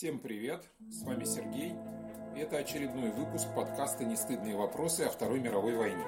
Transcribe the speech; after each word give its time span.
Всем 0.00 0.18
привет, 0.18 0.64
с 0.90 1.02
вами 1.02 1.24
Сергей. 1.24 1.74
Это 2.34 2.56
очередной 2.56 3.10
выпуск 3.10 3.46
подкаста 3.54 4.02
«Нестыдные 4.02 4.56
вопросы 4.56 5.02
о 5.02 5.10
Второй 5.10 5.40
мировой 5.40 5.74
войне». 5.74 6.06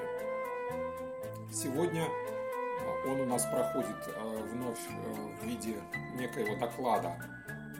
Сегодня 1.52 2.04
э, 2.04 3.10
он 3.10 3.20
у 3.20 3.26
нас 3.26 3.44
проходит 3.44 3.98
э, 4.06 4.48
вновь 4.50 4.78
э, 4.88 5.12
в 5.12 5.44
виде 5.44 5.76
некоего 6.14 6.56
доклада 6.58 7.18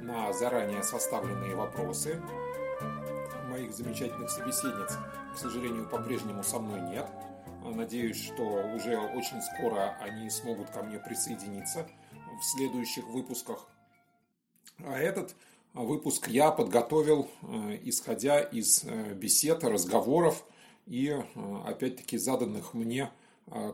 на 0.02 0.30
заранее 0.34 0.82
составленные 0.82 1.54
вопросы. 1.54 2.20
Моих 3.48 3.72
замечательных 3.72 4.28
собеседниц, 4.28 4.98
к 5.34 5.38
сожалению, 5.38 5.88
по-прежнему 5.88 6.42
со 6.42 6.58
мной 6.58 6.82
нет. 6.82 7.08
Надеюсь, 7.64 8.22
что 8.22 8.42
уже 8.74 8.98
очень 8.98 9.40
скоро 9.40 9.96
они 10.02 10.28
смогут 10.28 10.68
ко 10.68 10.82
мне 10.82 10.98
присоединиться 10.98 11.88
в 12.38 12.44
следующих 12.44 13.06
выпусках. 13.06 13.66
А 14.84 14.98
этот 14.98 15.34
выпуск 15.74 16.28
я 16.28 16.50
подготовил, 16.50 17.28
э, 17.42 17.78
исходя 17.84 18.40
из 18.40 18.84
э, 18.84 19.14
бесед, 19.14 19.64
разговоров 19.64 20.44
и, 20.86 21.08
э, 21.08 21.22
опять-таки, 21.66 22.18
заданных 22.18 22.74
мне 22.74 23.10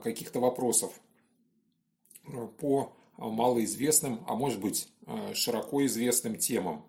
каких-то 0.02 0.40
вопросов 0.40 0.98
по 2.58 2.90
малоизвестным, 3.18 4.24
а 4.26 4.34
может 4.34 4.62
быть, 4.62 4.88
широко 5.34 5.84
известным 5.84 6.36
темам. 6.36 6.86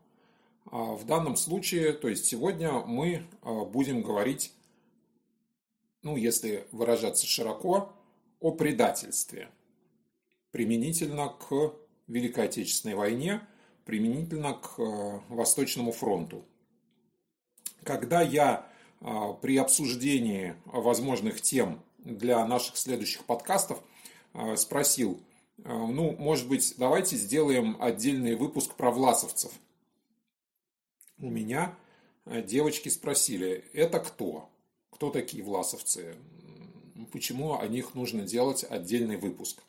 А 0.72 0.94
в 0.96 1.06
данном 1.06 1.36
случае, 1.36 1.92
то 1.92 2.08
есть 2.08 2.26
сегодня 2.26 2.72
мы 2.72 3.26
будем 3.44 4.02
говорить, 4.02 4.54
ну, 6.04 6.16
если 6.16 6.68
выражаться 6.72 7.28
широко, 7.28 7.92
о 8.40 8.52
предательстве 8.52 9.50
применительно 10.52 11.28
к 11.28 11.74
Великой 12.08 12.46
Отечественной 12.46 12.96
войне– 12.96 13.42
применительно 13.90 14.54
к 14.54 14.76
э, 14.78 15.20
Восточному 15.30 15.92
фронту. 15.92 16.46
Когда 17.84 18.22
я 18.22 18.70
э, 19.02 19.34
при 19.42 19.58
обсуждении 19.58 20.54
возможных 20.66 21.42
тем 21.42 21.82
для 21.98 22.46
наших 22.46 22.78
следующих 22.78 23.26
подкастов 23.26 23.82
э, 24.36 24.56
спросил, 24.58 25.20
ну, 25.58 26.16
может 26.18 26.48
быть, 26.48 26.76
давайте 26.78 27.18
сделаем 27.18 27.76
отдельный 27.82 28.36
выпуск 28.36 28.76
про 28.76 28.92
власовцев. 28.92 29.52
У 31.18 31.30
меня 31.30 31.76
девочки 32.26 32.88
спросили, 32.88 33.66
это 33.74 34.00
кто? 34.00 34.50
Кто 34.90 35.10
такие 35.10 35.44
власовцы? 35.44 36.16
Почему 37.12 37.60
о 37.60 37.68
них 37.68 37.94
нужно 37.94 38.22
делать 38.22 38.64
отдельный 38.64 39.18
выпуск? 39.18 39.62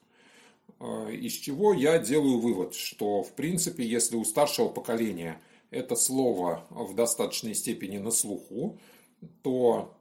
Э, 0.79 1.13
из 1.13 1.33
чего 1.33 1.73
я 1.73 1.99
делаю 1.99 2.39
вывод, 2.39 2.75
что 2.75 3.23
в 3.23 3.33
принципе, 3.33 3.85
если 3.85 4.17
у 4.17 4.25
старшего 4.25 4.69
поколения 4.69 5.41
это 5.71 5.97
слово 5.97 6.67
в 6.71 6.95
достаточной 6.95 7.55
степени 7.55 7.99
на 7.99 8.11
слуху, 8.11 8.79
то 9.43 9.97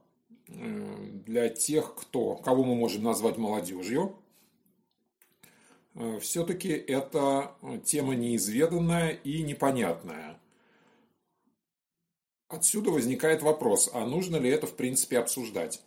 э, 0.48 0.96
для 1.26 1.50
тех, 1.50 1.96
кто, 1.96 2.36
кого 2.36 2.64
мы 2.64 2.76
можем 2.76 3.04
назвать 3.04 3.38
молодежью, 3.38 4.16
э, 5.96 6.20
все-таки 6.20 6.70
это 6.70 7.56
тема 7.86 8.16
неизведанная 8.16 9.12
и 9.12 9.42
непонятная. 9.44 10.40
Отсюда 12.48 12.90
возникает 12.90 13.44
вопрос, 13.44 13.92
а 13.94 14.06
нужно 14.08 14.38
ли 14.38 14.50
это 14.50 14.66
в 14.66 14.76
принципе 14.76 15.20
обсуждать? 15.20 15.84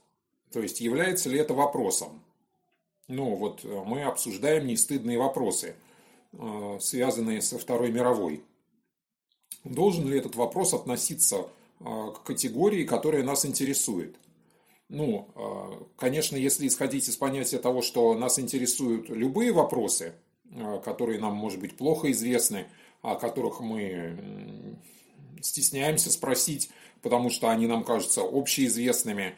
То 0.52 0.60
есть 0.60 0.80
является 0.80 1.28
ли 1.28 1.38
это 1.38 1.54
вопросом? 1.54 2.22
Ну, 3.08 3.34
вот 3.34 3.64
э, 3.64 3.82
мы 3.84 4.02
обсуждаем 4.02 4.66
нестыдные 4.66 5.18
вопросы, 5.18 5.74
э, 6.32 6.78
связанные 6.80 7.42
со 7.42 7.58
Второй 7.58 7.90
мировой. 7.90 8.44
Должен 9.64 10.08
ли 10.08 10.18
этот 10.18 10.36
вопрос 10.36 10.72
относиться 10.72 11.48
э, 11.80 11.84
к 11.84 12.22
категории, 12.22 12.84
которая 12.84 13.22
нас 13.22 13.44
интересует? 13.44 14.16
Ну, 14.88 15.26
конечно, 15.96 16.36
если 16.36 16.66
исходить 16.66 17.08
из 17.08 17.16
понятия 17.16 17.56
того, 17.58 17.80
что 17.80 18.12
нас 18.12 18.38
интересуют 18.38 19.08
любые 19.08 19.50
вопросы, 19.50 20.12
которые 20.84 21.18
нам, 21.18 21.34
может 21.34 21.60
быть, 21.60 21.78
плохо 21.78 22.10
известны, 22.12 22.66
о 23.00 23.14
которых 23.14 23.60
мы 23.60 24.76
стесняемся 25.40 26.10
спросить, 26.10 26.68
потому 27.00 27.30
что 27.30 27.48
они 27.48 27.66
нам 27.66 27.84
кажутся 27.84 28.20
общеизвестными, 28.20 29.34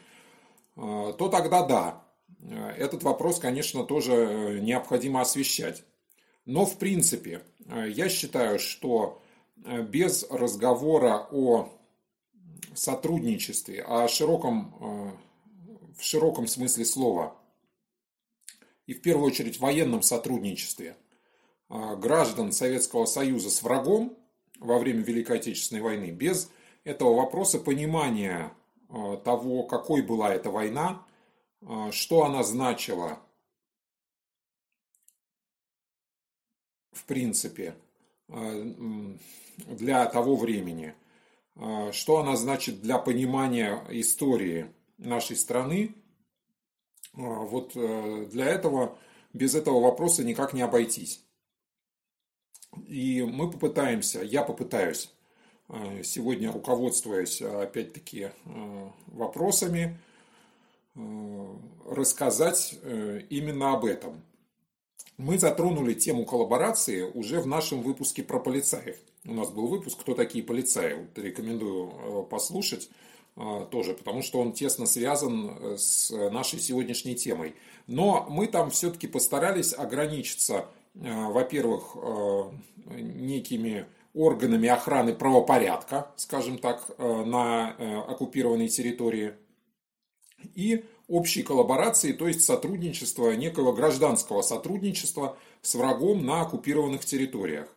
то 0.75 1.29
тогда 1.31 1.65
да, 1.65 2.04
этот 2.51 3.03
вопрос, 3.03 3.39
конечно, 3.39 3.83
тоже 3.83 4.13
э, 4.13 4.59
необходимо 4.59 5.21
освещать. 5.21 5.83
Но, 6.45 6.65
в 6.65 6.77
принципе, 6.77 7.41
э, 7.65 7.89
я 7.89 8.09
считаю, 8.09 8.59
что 8.59 9.21
без 9.55 10.29
разговора 10.29 11.27
о 11.31 11.69
сотрудничестве, 12.75 13.81
о 13.81 14.07
широком, 14.09 15.17
в 15.97 16.03
широком 16.03 16.45
смысле 16.45 16.83
слова, 16.83 17.35
и 18.85 18.93
в 18.93 19.01
первую 19.01 19.27
очередь 19.27 19.59
военном 19.59 20.01
сотрудничестве 20.03 20.97
граждан 21.69 22.51
Советского 22.51 23.05
Союза 23.05 23.49
с 23.49 23.63
врагом 23.63 24.15
во 24.59 24.77
время 24.77 25.01
Великой 25.03 25.37
Отечественной 25.37 25.81
войны, 25.81 26.11
без 26.11 26.51
этого 26.83 27.15
вопроса 27.15 27.57
понимания 27.57 28.51
того, 29.23 29.63
какой 29.63 30.01
была 30.01 30.35
эта 30.35 30.51
война, 30.51 31.01
а, 31.01 31.14
что 31.91 32.25
она 32.25 32.43
значила? 32.43 33.19
В 36.91 37.05
принципе 37.05 37.75
а, 38.29 38.63
для 39.57 40.05
того 40.05 40.35
времени, 40.35 40.93
а, 41.55 41.91
что 41.91 42.17
она 42.17 42.35
значит 42.35 42.81
для 42.81 42.97
понимания 42.99 43.83
истории 43.89 44.73
нашей 44.97 45.35
страны, 45.35 45.95
вот 47.13 47.71
э, 47.75 48.27
для 48.29 48.45
этого, 48.45 48.97
без 49.31 49.55
этого 49.55 49.79
вопроса 49.79 50.21
никак 50.25 50.51
не 50.51 50.61
обойтись. 50.61 51.23
И 52.87 53.23
мы 53.23 53.49
попытаемся, 53.49 54.21
я 54.21 54.43
попытаюсь 54.43 55.09
сегодня, 56.03 56.51
руководствуясь 56.51 57.41
опять-таки 57.41 58.31
вопросами, 59.07 59.97
Э, 59.97 60.14
рассказать 60.95 62.75
э, 62.81 63.21
именно 63.29 63.73
об 63.73 63.85
этом. 63.85 64.21
Мы 65.17 65.37
затронули 65.39 65.93
тему 65.93 66.25
коллаборации 66.25 67.03
уже 67.03 67.39
в 67.39 67.47
нашем 67.47 67.81
выпуске 67.81 68.23
про 68.23 68.39
полицаев. 68.39 68.97
У 69.25 69.33
нас 69.33 69.49
был 69.49 69.67
выпуск 69.67 69.99
«Кто 69.99 70.13
такие 70.13 70.43
полицаи?». 70.43 70.93
Вот 70.93 71.17
рекомендую 71.17 71.89
э, 71.89 72.23
послушать 72.29 72.89
тоже, 73.69 73.93
потому 73.95 74.21
что 74.21 74.39
он 74.39 74.53
тесно 74.53 74.85
связан 74.85 75.75
с 75.77 76.09
нашей 76.09 76.57
сегодняшней 76.57 77.15
темой. 77.15 77.53
Но 77.85 78.25
мы 78.29 78.47
там 78.47 78.69
все-таки 78.69 79.07
постарались 79.07 79.73
ограничиться, 79.73 80.67
во-первых, 80.93 81.97
некими 82.95 83.87
органами 84.13 84.69
охраны 84.69 85.13
правопорядка, 85.13 86.13
скажем 86.15 86.59
так, 86.59 86.97
на 86.97 87.71
оккупированной 88.07 88.69
территории– 88.69 89.33
и 90.55 90.85
общей 91.07 91.43
коллаборации, 91.43 92.13
то 92.13 92.27
есть 92.27 92.43
сотрудничества, 92.43 93.31
некого 93.31 93.73
гражданского 93.73 94.41
сотрудничества 94.41 95.37
с 95.61 95.75
врагом 95.75 96.25
на 96.25 96.41
оккупированных 96.41 97.05
территориях. 97.05 97.67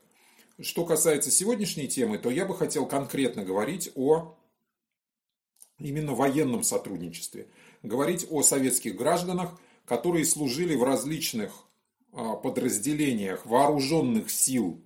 Что 0.60 0.84
касается 0.84 1.30
сегодняшней 1.30 1.86
темы, 1.86 2.18
то 2.18 2.30
я 2.30 2.44
бы 2.44 2.56
хотел 2.56 2.86
конкретно 2.86 3.44
говорить 3.44 3.92
о 3.94 4.36
именно 5.78 6.14
военном 6.14 6.64
сотрудничестве. 6.64 7.48
Говорить 7.82 8.26
о 8.30 8.42
советских 8.42 8.96
гражданах, 8.96 9.58
которые 9.84 10.24
служили 10.24 10.74
в 10.74 10.82
различных 10.82 11.52
а, 12.12 12.34
подразделениях 12.34 13.46
вооруженных 13.46 14.30
сил 14.30 14.82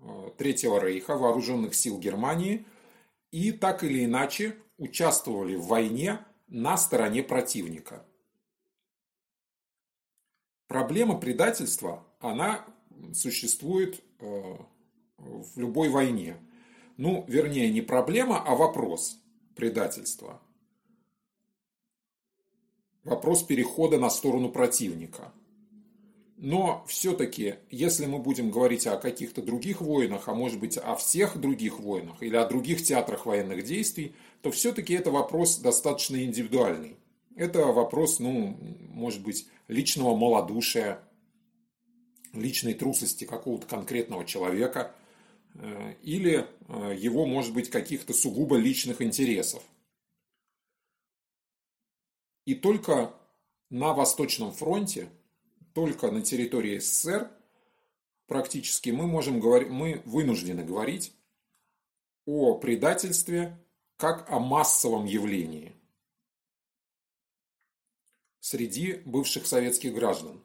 а, 0.00 0.30
Третьего 0.36 0.78
Рейха, 0.78 1.16
вооруженных 1.16 1.74
сил 1.74 1.98
Германии, 1.98 2.66
и 3.30 3.52
так 3.52 3.84
или 3.84 4.04
иначе 4.04 4.56
участвовали 4.76 5.56
в 5.56 5.66
войне 5.66 6.20
на 6.48 6.76
стороне 6.76 7.22
противника. 7.22 8.04
Проблема 10.66 11.18
предательства, 11.18 12.04
она 12.20 12.64
существует 13.14 14.02
э, 14.20 14.56
в 15.16 15.58
любой 15.58 15.88
войне. 15.88 16.36
Ну, 16.96 17.24
вернее, 17.28 17.70
не 17.70 17.80
проблема, 17.80 18.42
а 18.44 18.54
вопрос 18.54 19.18
предательства. 19.54 20.40
Вопрос 23.04 23.42
перехода 23.42 23.98
на 23.98 24.10
сторону 24.10 24.50
противника. 24.50 25.32
Но 26.36 26.84
все-таки, 26.86 27.56
если 27.70 28.06
мы 28.06 28.18
будем 28.18 28.50
говорить 28.50 28.86
о 28.86 28.96
каких-то 28.96 29.42
других 29.42 29.80
войнах, 29.80 30.28
а 30.28 30.34
может 30.34 30.60
быть 30.60 30.76
о 30.76 30.94
всех 30.94 31.36
других 31.36 31.80
войнах 31.80 32.22
или 32.22 32.36
о 32.36 32.46
других 32.46 32.82
театрах 32.82 33.26
военных 33.26 33.64
действий, 33.64 34.14
то 34.42 34.50
все-таки 34.50 34.94
это 34.94 35.10
вопрос 35.10 35.58
достаточно 35.58 36.22
индивидуальный. 36.22 36.96
Это 37.36 37.66
вопрос, 37.66 38.18
ну, 38.18 38.56
может 38.90 39.22
быть, 39.22 39.48
личного 39.68 40.16
малодушия, 40.16 41.00
личной 42.32 42.74
трусости 42.74 43.24
какого-то 43.24 43.66
конкретного 43.66 44.24
человека, 44.24 44.94
или 46.02 46.46
его, 46.96 47.26
может 47.26 47.54
быть, 47.54 47.70
каких-то 47.70 48.12
сугубо 48.12 48.56
личных 48.56 49.02
интересов. 49.02 49.62
И 52.44 52.54
только 52.54 53.14
на 53.70 53.92
Восточном 53.92 54.52
фронте, 54.52 55.08
только 55.74 56.10
на 56.10 56.22
территории 56.22 56.78
СССР 56.78 57.30
практически 58.26 58.90
мы 58.90 59.06
можем 59.06 59.40
говорить, 59.40 59.68
мы 59.68 60.02
вынуждены 60.04 60.64
говорить 60.64 61.12
о 62.24 62.54
предательстве 62.58 63.58
как 63.98 64.30
о 64.30 64.38
массовом 64.38 65.06
явлении 65.06 65.74
среди 68.38 68.94
бывших 69.04 69.46
советских 69.46 69.92
граждан. 69.92 70.40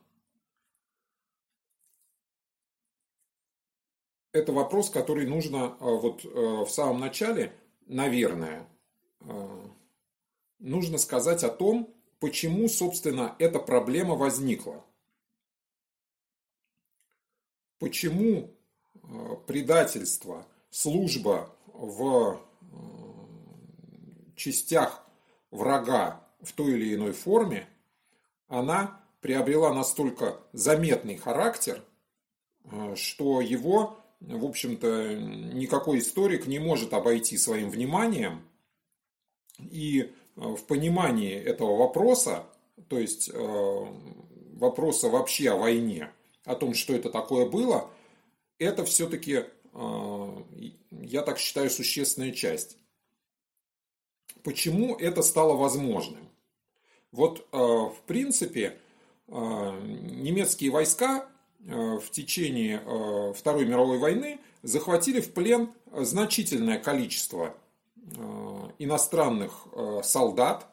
Это 4.32 4.52
вопрос, 4.52 4.90
который 4.90 5.28
нужно 5.28 5.78
а, 5.80 5.86
вот 5.86 6.26
э, 6.26 6.30
в 6.30 6.68
самом 6.68 7.00
начале, 7.00 7.56
наверное, 7.86 8.68
э, 9.22 9.68
нужно 10.58 10.98
сказать 10.98 11.44
о 11.44 11.50
том, 11.50 11.94
почему, 12.20 12.68
собственно, 12.68 13.36
эта 13.38 13.60
проблема 13.60 14.16
возникла. 14.16 14.84
Почему 17.78 18.50
э, 18.96 19.36
предательство, 19.46 20.48
служба 20.72 21.56
в 21.68 22.42
частях 24.36 25.04
врага 25.52 26.28
в 26.42 26.54
той 26.54 26.74
или 26.74 26.96
иной 26.96 27.14
форме, 27.14 27.68
она 28.48 29.02
приобрела 29.22 29.74
настолько 29.74 30.40
заметный 30.52 31.18
характер, 31.18 31.84
что 32.96 33.42
его, 33.42 33.98
в 34.20 34.46
общем-то, 34.46 35.16
никакой 35.16 36.00
историк 36.00 36.48
не 36.48 36.60
может 36.60 36.94
обойти 36.94 37.38
своим 37.38 37.70
вниманием. 37.70 38.42
И 39.60 40.14
Э, 40.36 40.56
в 40.56 40.66
понимании 40.66 41.36
этого 41.36 41.78
вопроса, 41.78 42.46
то 42.88 43.00
есть 43.00 43.30
э, 43.32 43.86
вопроса 44.54 45.10
вообще 45.10 45.52
о 45.52 45.58
войне, 45.58 46.12
о 46.46 46.56
том, 46.56 46.74
что 46.74 46.94
это 46.94 47.10
такое 47.10 47.46
было, 47.46 47.90
это 48.58 48.84
все-таки, 48.86 49.46
э, 49.74 50.44
я 50.92 51.22
так 51.22 51.38
считаю, 51.38 51.70
существенная 51.70 52.32
часть. 52.32 52.78
Почему 54.44 54.96
это 54.96 55.22
стало 55.22 55.56
возможным? 55.56 56.30
Вот, 57.12 57.48
в 57.52 57.96
принципе, 58.08 58.80
немецкие 59.28 60.72
войска 60.72 61.28
в 61.60 62.04
течение 62.12 62.82
Второй 63.34 63.66
мировой 63.66 64.00
войны 64.00 64.40
захватили 64.64 65.22
в 65.22 65.32
плен 65.34 65.70
значительное 65.94 66.80
количество 66.80 67.56
Э, 68.18 68.70
иностранных 68.80 69.66
э, 69.72 70.02
солдат, 70.04 70.68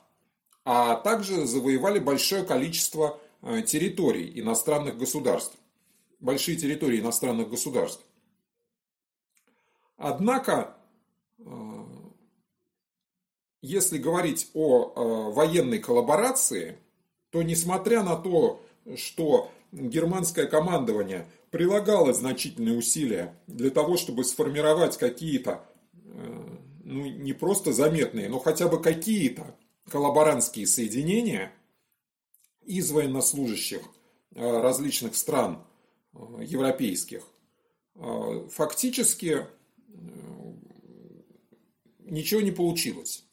а 0.65 0.97
также 0.97 1.47
завоевали 1.47 2.01
большое 2.01 2.45
количество 2.45 3.21
э, 3.43 3.63
территорий 3.63 4.41
иностранных 4.41 4.99
государств, 4.99 5.57
большие 6.19 6.57
территории 6.57 6.99
иностранных 6.99 7.49
государств. 7.49 8.05
Однако, 9.97 10.77
если 13.63 13.99
говорить 13.99 14.51
о 14.55 15.31
военной 15.33 15.79
коллаборации, 15.79 16.79
то 17.31 17.43
несмотря 17.43 18.03
на 18.03 18.17
то, 18.17 18.61
что 18.97 19.51
германское 19.73 20.47
командование 20.47 21.27
прилагало 21.51 22.13
значительные 22.13 22.77
усилия 22.77 23.35
для 23.47 23.71
того, 23.71 23.97
чтобы 23.97 24.25
сформировать 24.25 24.97
какие-то 24.97 25.65
ну, 26.91 27.07
не 27.07 27.33
просто 27.33 27.73
заметные, 27.73 28.29
но 28.29 28.39
хотя 28.41 28.69
бы 28.69 28.83
какие-то 28.83 29.55
коллаборантские 29.89 30.67
соединения 30.67 31.53
из 32.65 32.91
военнослужащих 32.91 33.83
э, 34.35 34.61
различных 34.61 35.15
стран 35.15 35.65
э, 36.13 36.19
европейских, 36.45 37.23
э, 37.95 38.49
фактически 38.51 39.47
ничего 42.01 42.41
не 42.41 42.51
получилось. 42.51 43.25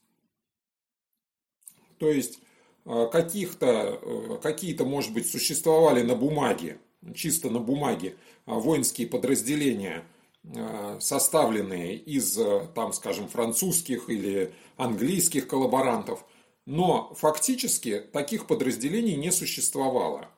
То 1.97 2.09
есть 2.09 2.39
каких-то, 2.85 4.39
какие-то, 4.41 4.85
может 4.85 5.13
быть, 5.13 5.29
существовали 5.29 6.03
на 6.03 6.15
бумаге, 6.15 6.77
чисто 7.15 7.49
на 7.49 7.59
бумаге 7.59 8.15
воинские 8.45 9.07
подразделения– 9.07 10.03
Э, 10.55 10.97
составленные 11.01 11.97
из, 11.97 12.37
э, 12.37 12.67
там, 12.73 12.93
скажем, 12.93 13.27
французских 13.27 14.09
или 14.09 14.53
английских 14.77 15.47
коллаборантов, 15.47 16.23
но 16.65 17.13
фактически 17.15 17.99
таких 17.99 18.47
подразделений 18.47 19.15
не 19.15 19.31
существовало. 19.31 20.29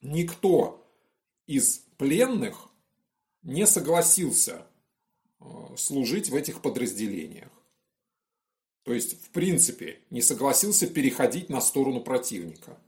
Никто 0.00 0.84
из 1.46 1.84
пленных 1.98 2.68
не 3.42 3.64
согласился 3.66 4.66
э, 5.38 5.44
служить 5.76 6.30
в 6.30 6.34
этих 6.34 6.60
подразделениях. 6.60 7.50
То 8.84 8.92
есть, 8.92 9.20
в 9.24 9.30
принципе, 9.30 9.98
не 10.10 10.20
согласился 10.22 10.86
переходить 10.86 11.48
на 11.48 11.60
сторону 11.60 12.00
противника. 12.00 12.78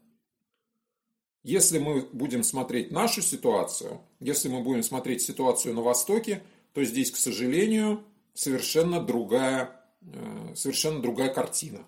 Если 1.43 1.79
мы 1.79 2.03
будем 2.13 2.43
смотреть 2.43 2.91
нашу 2.91 3.23
ситуацию, 3.23 4.01
если 4.21 4.49
мы 4.49 4.63
будем 4.63 4.83
смотреть 4.83 5.23
ситуацию 5.23 5.75
на 5.75 5.81
Востоке, 5.81 6.43
то 6.75 6.85
здесь, 6.85 7.11
к 7.11 7.17
сожалению, 7.17 8.05
совершенно 8.35 9.01
другая, 9.01 9.81
э, 10.03 10.55
совершенно 10.55 11.01
другая 11.01 11.33
картина. 11.33 11.87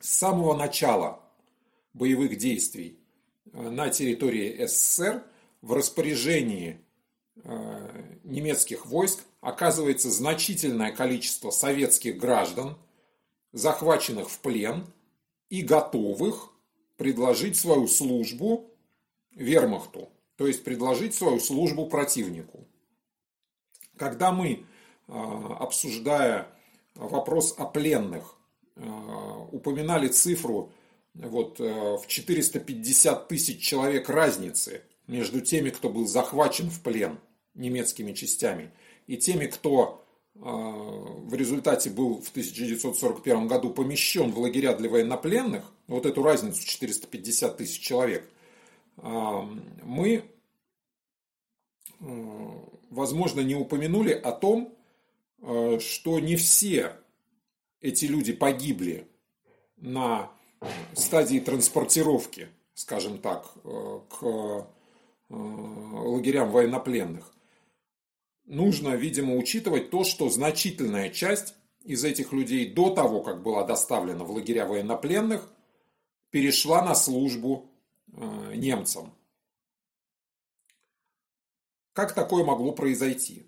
С 0.00 0.10
самого 0.10 0.54
начала 0.54 1.24
боевых 1.94 2.36
действий 2.36 2.98
э, 3.52 3.70
на 3.70 3.88
территории 3.88 4.66
СССР 4.66 5.24
в 5.62 5.72
распоряжении 5.72 6.80
немецких 8.24 8.86
войск 8.86 9.20
оказывается 9.40 10.10
значительное 10.10 10.90
количество 10.90 11.50
советских 11.50 12.18
граждан, 12.18 12.76
захваченных 13.52 14.28
в 14.28 14.38
плен 14.40 14.86
и 15.48 15.62
готовых 15.62 16.50
предложить 16.96 17.56
свою 17.56 17.88
службу 17.88 18.70
вермахту, 19.34 20.08
то 20.36 20.46
есть 20.46 20.64
предложить 20.64 21.14
свою 21.14 21.38
службу 21.38 21.86
противнику. 21.86 22.66
Когда 23.96 24.32
мы, 24.32 24.64
а, 25.08 25.56
обсуждая 25.60 26.48
вопрос 26.94 27.54
о 27.56 27.66
пленных, 27.66 28.36
а, 28.76 29.46
упоминали 29.52 30.08
цифру 30.08 30.72
вот, 31.14 31.60
э, 31.60 31.96
в 31.96 32.06
450 32.06 33.28
тысяч 33.28 33.62
человек 33.62 34.10
разницы 34.10 34.82
между 35.06 35.40
теми, 35.40 35.70
кто 35.70 35.88
был 35.88 36.06
захвачен 36.06 36.68
в 36.68 36.82
плен 36.82 37.18
немецкими 37.56 38.12
частями, 38.12 38.70
и 39.06 39.16
теми, 39.16 39.46
кто 39.46 40.02
а, 40.42 40.50
в 40.50 41.34
результате 41.34 41.90
был 41.90 42.20
в 42.20 42.30
1941 42.30 43.48
году 43.48 43.70
помещен 43.70 44.30
в 44.32 44.38
лагеря 44.38 44.74
для 44.74 44.90
военнопленных, 44.90 45.64
вот 45.86 46.04
эту 46.06 46.22
разницу 46.22 46.64
450 46.64 47.56
тысяч 47.56 47.80
человек, 47.80 48.28
а, 48.98 49.48
мы, 49.82 50.24
а, 52.00 52.04
возможно, 52.90 53.40
не 53.40 53.54
упомянули 53.54 54.12
о 54.12 54.32
том, 54.32 54.72
что 55.78 56.18
не 56.18 56.34
все 56.34 56.96
эти 57.82 58.06
люди 58.06 58.32
погибли 58.32 59.06
на 59.76 60.32
стадии 60.94 61.38
транспортировки, 61.38 62.48
скажем 62.72 63.18
так, 63.18 63.52
к 63.62 64.66
лагерям 65.28 66.50
военнопленных 66.50 67.35
нужно, 68.46 68.94
видимо, 68.94 69.36
учитывать 69.36 69.90
то, 69.90 70.04
что 70.04 70.30
значительная 70.30 71.10
часть 71.10 71.54
из 71.84 72.04
этих 72.04 72.32
людей 72.32 72.72
до 72.72 72.90
того, 72.90 73.22
как 73.22 73.42
была 73.42 73.64
доставлена 73.64 74.24
в 74.24 74.30
лагеря 74.30 74.66
военнопленных, 74.66 75.48
перешла 76.30 76.82
на 76.82 76.94
службу 76.94 77.70
э, 78.12 78.52
немцам. 78.54 79.12
Как 81.92 82.14
такое 82.14 82.44
могло 82.44 82.72
произойти? 82.72 83.46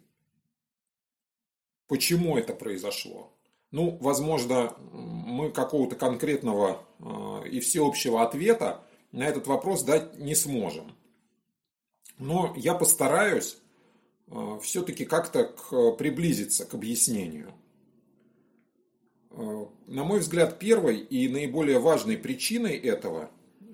Почему 1.87 2.37
это 2.37 2.55
произошло? 2.55 3.33
Ну, 3.71 3.99
возможно, 4.01 4.75
мы 4.93 5.51
какого-то 5.51 5.97
конкретного 5.97 6.83
э, 6.99 7.49
и 7.51 7.61
всеобщего 7.61 8.23
ответа 8.23 8.85
на 9.13 9.25
этот 9.25 9.47
вопрос 9.47 9.83
дать 9.83 10.19
не 10.19 10.35
сможем. 10.35 10.95
Но 12.19 12.55
я 12.57 12.75
постараюсь 12.75 13.59
все-таки 14.63 15.05
как-то 15.05 15.45
к, 15.45 15.93
приблизиться 15.97 16.67
к 16.67 16.75
объяснению. 16.75 17.53
Э, 19.31 19.67
на 19.87 20.05
мой 20.05 20.21
взгляд, 20.21 20.59
первой 20.59 20.99
и 20.99 21.29
наиболее 21.29 21.79
важной 21.79 22.19
причиной 22.19 22.77
этого 22.77 23.31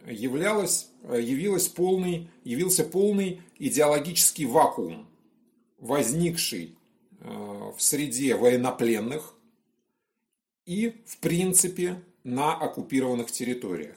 являлось, 0.06 0.90
э, 1.02 1.20
явилось 1.20 1.68
полный, 1.68 2.30
явился 2.44 2.84
полный 2.84 3.40
идеологический 3.58 4.46
вакуум 4.46 5.08
возникший 5.78 6.78
в 7.20 7.76
среде 7.78 8.36
военнопленных 8.36 9.34
и, 10.66 11.02
в 11.06 11.18
принципе, 11.18 12.02
на 12.22 12.54
оккупированных 12.54 13.30
территориях. 13.30 13.96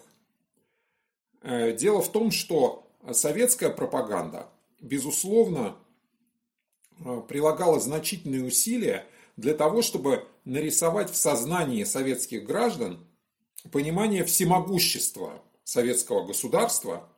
Дело 1.43 2.01
в 2.01 2.11
том, 2.11 2.31
что 2.31 2.89
советская 3.11 3.69
пропаганда, 3.69 4.49
безусловно, 4.81 5.77
прилагала 7.27 7.79
значительные 7.79 8.43
усилия 8.43 9.05
для 9.35 9.53
того, 9.53 9.81
чтобы 9.81 10.27
нарисовать 10.45 11.11
в 11.11 11.15
сознании 11.15 11.83
советских 11.83 12.45
граждан 12.45 13.05
понимание 13.71 14.23
всемогущества 14.23 15.43
советского 15.63 16.25
государства, 16.25 17.09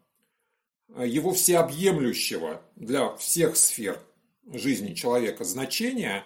его 0.98 1.33
всеобъемлющего 1.33 2.62
для 2.75 3.15
всех 3.15 3.55
сфер 3.55 4.01
жизни 4.48 4.93
человека 4.93 5.43
значения 5.43 6.25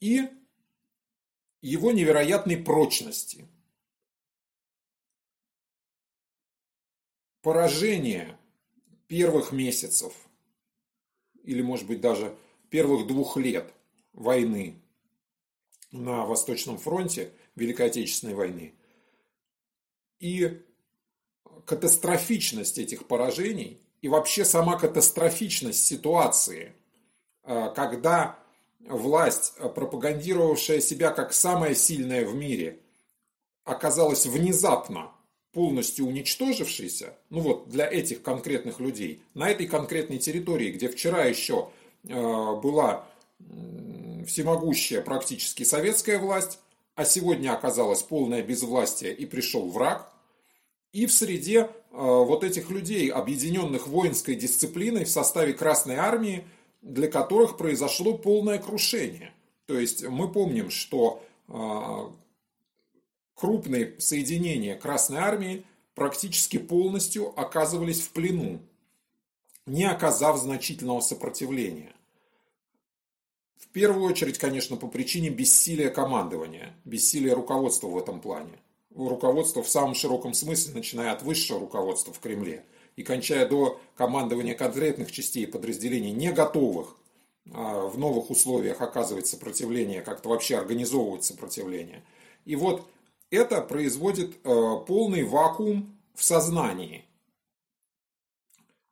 и 0.00 0.28
его 1.60 1.90
невероятной 1.90 2.56
прочности. 2.56 3.46
Поражение 7.42 8.38
первых 9.08 9.52
месяцев 9.52 10.12
или, 11.42 11.62
может 11.62 11.86
быть, 11.86 12.00
даже 12.00 12.36
первых 12.76 13.06
двух 13.06 13.38
лет 13.38 13.72
войны 14.12 14.82
на 15.92 16.26
Восточном 16.26 16.76
фронте 16.76 17.32
Великой 17.54 17.86
Отечественной 17.86 18.34
войны 18.34 18.74
и 20.20 20.60
катастрофичность 21.64 22.76
этих 22.76 23.06
поражений 23.06 23.80
и 24.02 24.08
вообще 24.08 24.44
сама 24.44 24.78
катастрофичность 24.78 25.86
ситуации, 25.86 26.74
э, 27.44 27.72
когда 27.74 28.38
власть, 28.80 29.54
пропагандировавшая 29.56 30.80
себя 30.80 31.12
как 31.12 31.32
самая 31.32 31.74
сильная 31.74 32.26
в 32.26 32.34
мире, 32.34 32.80
оказалась 33.64 34.26
внезапно 34.26 35.12
полностью 35.52 36.04
уничтожившейся, 36.04 37.16
ну 37.30 37.40
вот 37.40 37.70
для 37.70 37.90
этих 37.90 38.20
конкретных 38.20 38.80
людей, 38.80 39.22
на 39.32 39.48
этой 39.48 39.66
конкретной 39.66 40.18
территории, 40.18 40.72
где 40.72 40.90
вчера 40.90 41.24
еще 41.24 41.70
э, 41.70 41.85
была 42.06 43.06
всемогущая 44.26 45.00
практически 45.00 45.62
советская 45.62 46.18
власть, 46.18 46.58
а 46.94 47.04
сегодня 47.04 47.52
оказалось 47.52 48.02
полное 48.02 48.42
безвластие 48.42 49.14
и 49.14 49.26
пришел 49.26 49.70
враг. 49.70 50.12
И 50.92 51.06
в 51.06 51.12
среде 51.12 51.58
э, 51.58 51.68
вот 51.90 52.42
этих 52.42 52.70
людей, 52.70 53.10
объединенных 53.10 53.86
воинской 53.86 54.34
дисциплиной 54.34 55.04
в 55.04 55.10
составе 55.10 55.52
Красной 55.52 55.96
Армии, 55.96 56.46
для 56.80 57.08
которых 57.08 57.58
произошло 57.58 58.16
полное 58.16 58.58
крушение. 58.58 59.32
То 59.66 59.78
есть 59.78 60.06
мы 60.06 60.32
помним, 60.32 60.70
что 60.70 61.22
э, 61.48 62.10
крупные 63.34 64.00
соединения 64.00 64.74
Красной 64.76 65.18
Армии 65.18 65.64
практически 65.94 66.56
полностью 66.56 67.38
оказывались 67.38 68.00
в 68.00 68.10
плену, 68.12 68.60
не 69.66 69.84
оказав 69.84 70.38
значительного 70.38 71.00
сопротивления. 71.00 71.92
В 73.58 73.68
первую 73.68 74.06
очередь, 74.06 74.38
конечно, 74.38 74.76
по 74.76 74.86
причине 74.86 75.30
бессилия 75.30 75.90
командования, 75.90 76.74
бессилия 76.84 77.34
руководства 77.34 77.88
в 77.88 77.96
этом 77.96 78.20
плане. 78.20 78.58
Руководство 78.94 79.62
в 79.62 79.68
самом 79.68 79.94
широком 79.94 80.34
смысле, 80.34 80.74
начиная 80.74 81.12
от 81.12 81.22
высшего 81.22 81.60
руководства 81.60 82.12
в 82.12 82.20
Кремле 82.20 82.64
и 82.96 83.02
кончая 83.02 83.46
до 83.46 83.80
командования 83.94 84.54
конкретных 84.54 85.12
частей 85.12 85.46
подразделений, 85.46 86.12
не 86.12 86.32
готовых 86.32 86.96
а, 87.52 87.86
в 87.86 87.98
новых 87.98 88.30
условиях 88.30 88.80
оказывать 88.80 89.26
сопротивление, 89.26 90.00
как-то 90.00 90.30
вообще 90.30 90.56
организовывать 90.56 91.24
сопротивление. 91.24 92.02
И 92.46 92.56
вот 92.56 92.86
это 93.30 93.60
производит 93.60 94.36
а, 94.44 94.78
полный 94.78 95.24
вакуум 95.24 95.98
в 96.14 96.24
сознании. 96.24 97.04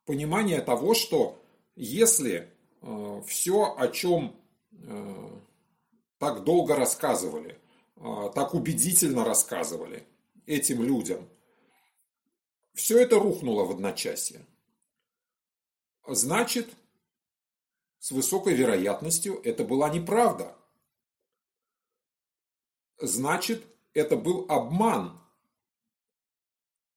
Понимание 0.05 0.61
того, 0.61 0.93
что 0.93 1.41
если 1.75 2.47
а, 2.81 3.21
все, 3.25 3.75
о 3.75 3.87
чем 3.87 4.35
Э, 4.35 4.44
так 6.17 6.43
долго 6.43 6.75
рассказывали, 6.75 7.59
э, 7.97 8.31
так 8.33 8.53
убедительно 8.53 9.23
рассказывали 9.23 10.07
этим 10.45 10.83
людям. 10.83 11.27
Все 12.73 12.99
это 12.99 13.19
рухнуло 13.19 13.63
в 13.63 13.71
одночасье. 13.71 14.45
Значит, 16.07 16.69
с 17.99 18.11
высокой 18.11 18.53
вероятностью 18.53 19.39
это 19.43 19.63
была 19.63 19.89
неправда. 19.89 20.55
Значит, 22.97 23.63
это 23.93 24.15
был 24.15 24.45
обман. 24.49 25.19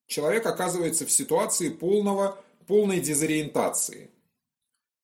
Человек 0.06 0.47
оказывается 0.47 1.06
в 1.06 1.12
ситуации 1.12 1.68
полного, 1.70 2.42
полной 2.66 3.00
дезориентации. 3.00 4.11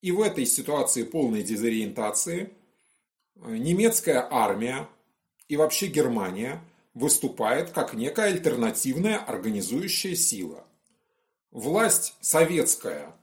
И 0.01 0.13
в 0.13 0.21
этой 0.21 0.47
ситуации 0.47 1.03
полной 1.03 1.43
дезориентации– 1.43 2.57
немецкая 3.37 4.27
армия 4.31 4.89
и 5.49 5.57
вообще 5.57 5.87
Германия 5.87 6.61
выступает 6.95 7.71
как 7.71 7.95
некая 7.95 8.27
альтернативная 8.27 9.19
организующая 9.19 10.15
сила. 10.15 10.65
Власть 11.51 12.15
советская, 12.21 13.15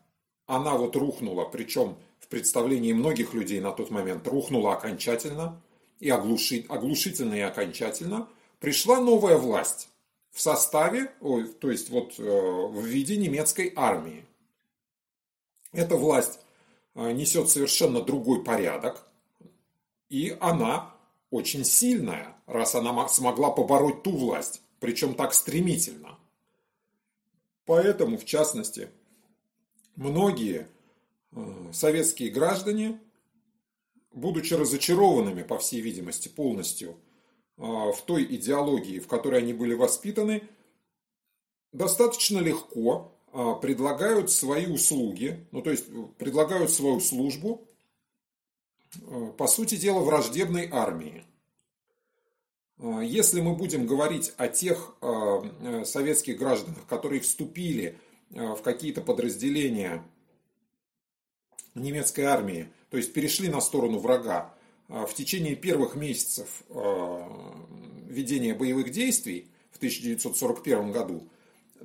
она 0.45 0.75
вот 0.75 0.95
рухнула, 0.95 1.45
причем 1.45 1.97
в 2.19 2.27
представлении 2.27 2.93
многих 2.93 3.33
людей 3.33 3.59
на 3.59 3.71
тот 3.71 3.89
момент 3.89 4.27
рухнула 4.27 4.73
окончательно 4.73 5.61
и 5.99 6.09
оглуши, 6.09 6.65
оглушительно 6.69 7.33
и 7.35 7.41
окончательно. 7.41 8.27
Пришла 8.59 8.99
новая 8.99 9.37
власть 9.37 9.89
в 10.29 10.41
составе, 10.41 11.11
то 11.59 11.71
есть 11.71 11.89
вот 11.89 12.19
э, 12.19 12.23
в 12.23 12.85
виде 12.85 13.17
немецкой 13.17 13.73
армии. 13.75 14.25
Эта 15.73 15.95
власть 15.95 16.39
э, 16.95 17.11
несет 17.11 17.49
совершенно 17.49 18.01
другой 18.01 18.43
порядок, 18.43 19.05
и 20.11 20.35
она 20.41 20.93
очень 21.29 21.63
сильная, 21.63 22.35
раз 22.45 22.75
она 22.75 23.07
смогла 23.07 23.49
побороть 23.49 24.03
ту 24.03 24.11
власть, 24.11 24.61
причем 24.81 25.15
так 25.15 25.33
стремительно. 25.33 26.19
Поэтому, 27.65 28.17
в 28.17 28.25
частности, 28.25 28.89
многие 29.95 30.67
э, 31.31 31.69
советские 31.71 32.29
граждане, 32.29 32.99
будучи 34.11 34.53
разочарованными, 34.53 35.43
по 35.43 35.57
всей 35.57 35.79
видимости, 35.79 36.27
полностью 36.27 36.97
э, 37.57 37.61
в 37.61 38.01
той 38.05 38.25
идеологии, 38.35 38.99
в 38.99 39.07
которой 39.07 39.39
они 39.39 39.53
были 39.53 39.75
воспитаны, 39.75 40.43
достаточно 41.71 42.39
легко 42.39 43.17
э, 43.31 43.53
предлагают 43.61 44.29
свои 44.29 44.65
услуги, 44.65 45.47
ну 45.51 45.61
то 45.61 45.71
есть 45.71 45.85
предлагают 46.17 46.69
свою 46.69 46.99
службу 46.99 47.65
по 49.37 49.47
сути 49.47 49.75
дела, 49.75 49.99
враждебной 49.99 50.69
армии. 50.71 51.23
Э, 52.79 53.01
если 53.03 53.41
мы 53.41 53.55
будем 53.55 53.85
говорить 53.85 54.33
о 54.37 54.47
тех 54.47 54.95
э, 55.01 55.83
советских 55.85 56.37
гражданах, 56.37 56.85
которые 56.87 57.21
вступили 57.21 57.97
в 58.29 58.61
какие-то 58.61 59.01
подразделения 59.01 60.01
немецкой 61.75 62.21
армии, 62.21 62.69
то 62.89 62.95
есть 62.95 63.11
перешли 63.11 63.49
на 63.49 63.59
сторону 63.59 63.99
врага 63.99 64.53
в 64.87 65.13
течение 65.13 65.57
первых 65.57 65.95
месяцев 65.95 66.63
ведения 68.07 68.53
боевых 68.53 68.91
действий 68.91 69.49
в 69.71 69.77
1941 69.77 70.93
году, 70.93 71.27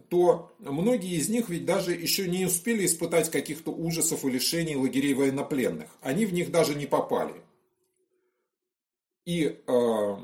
то 0.08 0.54
многие 0.58 1.16
из 1.16 1.28
них 1.28 1.48
ведь 1.48 1.64
даже 1.64 1.92
еще 1.92 2.28
не 2.28 2.46
успели 2.46 2.84
испытать 2.84 3.30
каких-то 3.30 3.70
ужасов 3.70 4.24
и 4.24 4.30
лишений 4.30 4.76
лагерей 4.76 5.14
военнопленных. 5.14 5.90
Они 6.00 6.26
в 6.26 6.32
них 6.32 6.50
даже 6.50 6.74
не 6.74 6.86
попали. 6.86 7.34
И 9.24 9.60
э, 9.66 10.16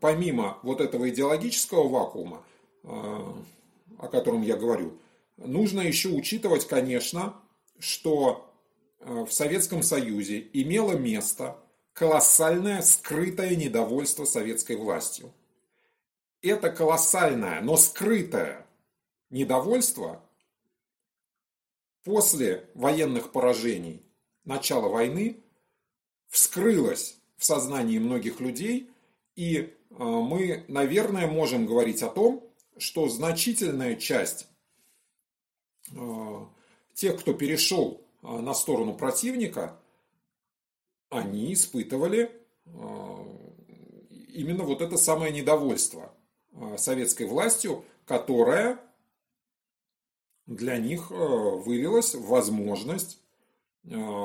помимо 0.00 0.58
вот 0.62 0.80
этого 0.80 1.08
идеологического 1.08 1.88
вакуума, 1.88 2.44
э, 2.82 2.88
о 2.88 4.08
котором 4.08 4.42
я 4.42 4.56
говорю, 4.56 4.98
нужно 5.36 5.80
еще 5.80 6.08
учитывать, 6.08 6.66
конечно, 6.66 7.34
что 7.78 8.50
э, 8.98 9.24
в 9.28 9.32
Советском 9.32 9.82
Союзе 9.82 10.48
имело 10.52 10.92
место 10.92 11.56
колоссальное 11.92 12.82
скрытое 12.82 13.54
недовольство 13.54 14.24
советской 14.24 14.76
властью. 14.76 15.32
Это 16.42 16.70
колоссальное, 16.70 17.60
но 17.60 17.76
скрытое 17.76 18.63
недовольство 19.34 20.22
после 22.04 22.70
военных 22.74 23.32
поражений 23.32 24.00
начала 24.44 24.88
войны 24.88 25.42
вскрылось 26.28 27.18
в 27.36 27.44
сознании 27.44 27.98
многих 27.98 28.38
людей, 28.38 28.90
и 29.34 29.56
э, 29.56 29.72
мы, 29.98 30.64
наверное, 30.68 31.26
можем 31.26 31.66
говорить 31.66 32.02
о 32.04 32.10
том, 32.10 32.48
что 32.78 33.08
значительная 33.08 33.96
часть 33.96 34.46
э, 35.90 36.46
тех, 36.94 37.18
кто 37.18 37.34
перешел 37.34 38.00
э, 38.22 38.28
на 38.28 38.54
сторону 38.54 38.94
противника, 38.94 39.76
они 41.10 41.52
испытывали 41.52 42.30
именно 44.32 44.64
вот 44.64 44.80
это 44.80 44.96
самое 44.96 45.32
недовольство 45.32 46.12
советской 46.76 47.26
властью, 47.26 47.84
которое 48.04 48.80
для 50.46 50.78
них 50.78 51.10
вылилось 51.10 52.14
в 52.14 52.26
возможность 52.26 53.18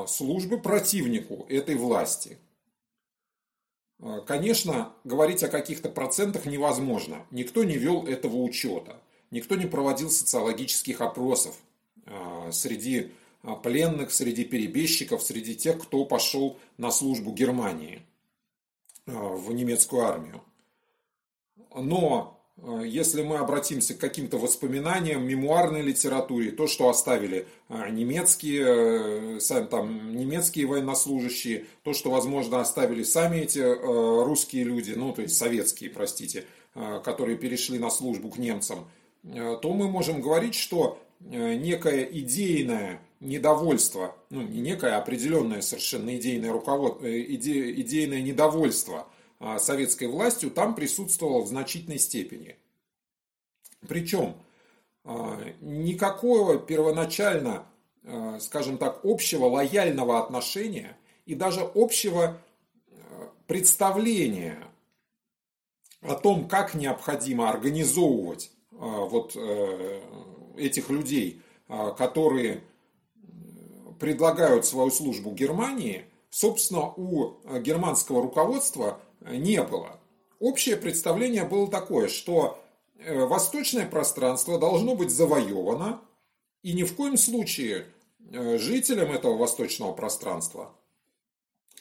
службы 0.08 0.60
противнику 0.60 1.46
этой 1.50 1.76
власти– 1.76 2.38
Э, 4.00 4.22
конечно, 4.26 4.94
говорить 5.04 5.44
о 5.44 5.50
каких-то 5.50 5.90
процентах 5.90 6.46
невозможно. 6.46 7.26
Никто 7.32 7.64
не 7.64 7.78
вел 7.78 8.08
этого 8.08 8.38
учета. 8.38 9.00
Никто 9.32 9.56
не 9.56 9.66
проводил 9.66 10.10
социологических 10.10 11.02
опросов 11.02 11.56
э, 12.06 12.50
среди 12.52 13.12
э, 13.44 13.56
пленных, 13.62 14.12
среди 14.12 14.46
перебежчиков, 14.46 15.22
среди 15.22 15.56
тех, 15.56 15.82
кто 15.82 16.06
пошел 16.06 16.58
на 16.78 16.92
службу 16.92 17.32
Германии 17.32 18.02
в 19.06 19.52
немецкую 19.54 20.04
армию. 20.04 20.44
Но 21.74 22.39
Э, 22.39 22.39
если 22.84 23.24
мы 23.24 23.38
обратимся 23.38 23.94
к 23.94 24.00
каким-то 24.00 24.38
воспоминаниям, 24.38 25.26
мемуарной 25.26 25.82
литературе, 25.82 26.52
то, 26.52 26.68
что 26.68 26.90
оставили 26.90 27.48
э, 27.70 27.90
немецкие, 27.90 29.38
э, 29.40 29.66
там, 29.70 30.16
немецкие 30.16 30.66
военнослужащие, 30.66 31.66
то, 31.84 31.94
что, 31.94 32.12
возможно, 32.12 32.60
оставили 32.60 33.04
сами 33.04 33.38
эти 33.38 33.60
русские 33.60 34.64
люди, 34.66 34.92
ну, 34.92 35.14
то 35.14 35.22
есть 35.22 35.38
советские, 35.38 35.90
простите, 35.90 36.46
которые 37.04 37.38
перешли 37.38 37.80
на 37.80 37.90
службу 37.90 38.30
к 38.30 38.38
немцам, 38.38 38.88
то 39.24 39.74
мы 39.74 39.90
можем 39.90 40.22
говорить, 40.22 40.56
что 40.56 41.00
некое 41.20 42.04
идейное 42.04 43.02
недовольство, 43.20 44.16
ну, 44.30 44.42
не 44.42 44.62
некое, 44.62 44.96
а 44.96 45.00
определенное 45.00 45.62
совершенно 45.62 46.16
идейное, 46.16 46.52
руковод... 46.52 47.04
иде... 47.04 47.72
идейное 47.72 48.22
недовольство– 48.22 49.08
советской 49.58 50.06
властью 50.06 50.52
там 50.52 50.76
присутствовала 50.76 51.42
в 51.42 51.48
значительной 51.48 52.00
степени. 52.00 52.58
Причем 53.88 54.36
а, 55.04 55.40
никакого 55.62 56.60
первоначально, 56.60 57.66
а, 58.04 58.40
скажем 58.40 58.78
так, 58.78 59.02
общего 59.04 59.46
лояльного 59.46 60.20
отношения 60.20 60.98
и 61.26 61.36
даже 61.36 61.62
общего 61.76 62.42
представления 63.48 64.68
о 66.02 66.16
том, 66.16 66.48
как 66.48 66.76
необходимо 66.76 67.50
организовывать 67.50 68.52
вот 68.72 69.34
э, 69.36 70.02
этих 70.56 70.90
людей, 70.90 71.42
которые 71.98 72.62
предлагают 74.00 74.66
свою 74.66 74.92
службу 74.92 75.32
Германии, 75.32 76.06
собственно, 76.30 76.94
у 76.96 77.42
германского 77.60 78.22
руководства 78.22 79.02
не 79.22 79.62
было. 79.64 80.00
Общее 80.40 80.78
представление 80.78 81.44
было 81.44 81.70
такое, 81.70 82.08
что 82.08 82.64
э, 82.98 83.26
восточное 83.26 83.86
пространство 83.86 84.58
должно 84.58 84.96
быть 84.96 85.12
завоевано, 85.12 86.02
и 86.64 86.74
ни 86.74 86.84
в 86.84 86.96
коем 86.96 87.18
случае 87.18 87.86
э, 88.32 88.58
жителям 88.58 89.12
этого 89.12 89.38
восточного 89.38 89.94
пространства 89.94 90.72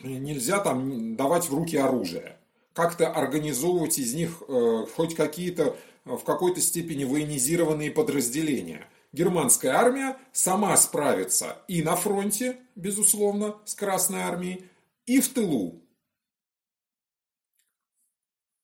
нельзя 0.00 0.60
там 0.60 1.16
давать 1.16 1.48
в 1.48 1.54
руки 1.54 1.76
оружие, 1.76 2.36
как-то 2.72 3.08
организовывать 3.08 3.98
из 3.98 4.14
них 4.14 4.42
э, 4.46 4.86
хоть 4.94 5.14
какие-то 5.14 5.76
в 6.04 6.24
какой-то 6.24 6.60
степени 6.60 7.04
военизированные 7.04 7.90
подразделения. 7.90 8.86
Германская 9.12 9.72
армия 9.72 10.16
сама 10.32 10.76
справится 10.76 11.58
и 11.68 11.82
на 11.82 11.96
фронте, 11.96 12.56
безусловно, 12.76 13.56
с 13.64 13.74
Красной 13.74 14.20
армией, 14.20 14.64
и 15.06 15.20
в 15.20 15.28
тылу. 15.28 15.82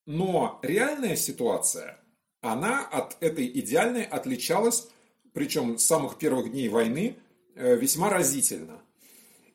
Но 0.06 0.58
реальная 0.62 1.16
ситуация, 1.16 1.99
она 2.40 2.86
от 2.86 3.17
этой 3.23 3.47
идеальной 3.47 4.04
отличалась, 4.04 4.88
причем 5.32 5.78
с 5.78 5.84
самых 5.84 6.19
первых 6.19 6.50
дней 6.50 6.69
войны, 6.69 7.17
э, 7.54 7.76
весьма 7.76 8.10
разительно. 8.10 8.82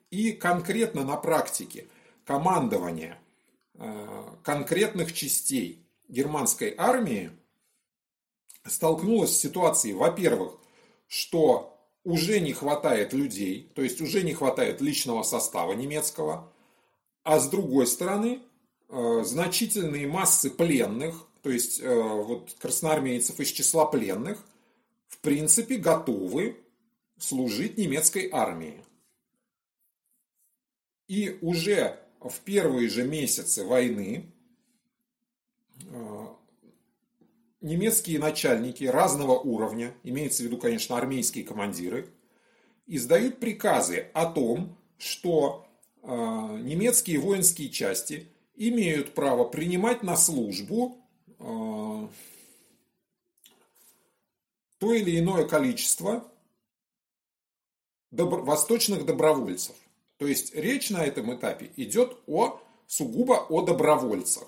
И 0.10 0.32
конкретно 0.32 1.04
на 1.04 1.18
практике 1.18 1.88
командование 2.26 3.20
э, 3.76 4.24
конкретных 4.44 5.14
частей 5.14 5.86
германской 6.08 6.74
армии 6.78 7.32
столкнулось 8.66 9.36
с 9.36 9.40
ситуацией, 9.40 9.94
во-первых, 9.94 10.58
что 11.08 11.80
уже 12.04 12.40
не 12.40 12.54
хватает 12.54 13.14
людей, 13.14 13.72
то 13.76 13.82
есть 13.82 14.02
уже 14.02 14.24
не 14.24 14.34
хватает 14.34 14.82
личного 14.82 15.24
состава 15.24 15.74
немецкого, 15.74 16.52
а 17.24 17.40
с 17.40 17.50
другой 17.50 17.86
стороны 17.86 18.42
значительные 18.90 20.08
массы 20.08 20.50
пленных, 20.50 21.28
то 21.44 21.52
есть 21.52 21.80
э, 21.80 21.94
вот 21.94 22.56
красноармейцев 22.60 23.40
из 23.40 23.50
числа 23.50 23.86
пленных, 23.86 24.44
в 25.08 25.20
принципе 25.20 25.78
готовы 25.78 26.58
служить 27.18 27.78
немецкой 27.78 28.30
армии. 28.32 28.84
И 31.08 31.38
уже 31.42 32.00
в 32.20 32.40
первые 32.40 32.90
же 32.90 33.04
месяцы 33.04 33.64
войны 33.64 34.32
э, 35.86 36.28
немецкие 37.62 38.18
начальники 38.18 38.86
разного 38.86 39.38
уровня, 39.38 39.94
имеется 40.04 40.42
в 40.42 40.48
виду, 40.48 40.58
конечно, 40.58 40.98
армейские 40.98 41.46
командиры, 41.46 42.10
издают 42.88 43.40
приказы 43.40 44.08
о 44.14 44.26
том, 44.26 44.76
что 44.98 45.68
немецкие 46.02 47.20
воинские 47.20 47.70
части– 47.70 48.28
имеют 48.60 49.14
право 49.14 49.46
принимать 49.46 50.04
на 50.04 50.18
службу 50.18 50.98
э, 51.40 52.08
то 54.78 54.94
или 54.94 55.18
иное 55.18 55.48
количество 55.48 56.30
добро, 58.12 58.44
восточных 58.44 59.06
добровольцев. 59.06 59.76
То 60.18 60.28
есть 60.28 60.54
речь 60.54 60.90
на 60.90 61.06
этом 61.06 61.34
этапе 61.34 61.72
идет 61.78 62.18
о 62.28 62.62
сугубо 62.86 63.46
о 63.50 63.62
добровольцах. 63.62 64.48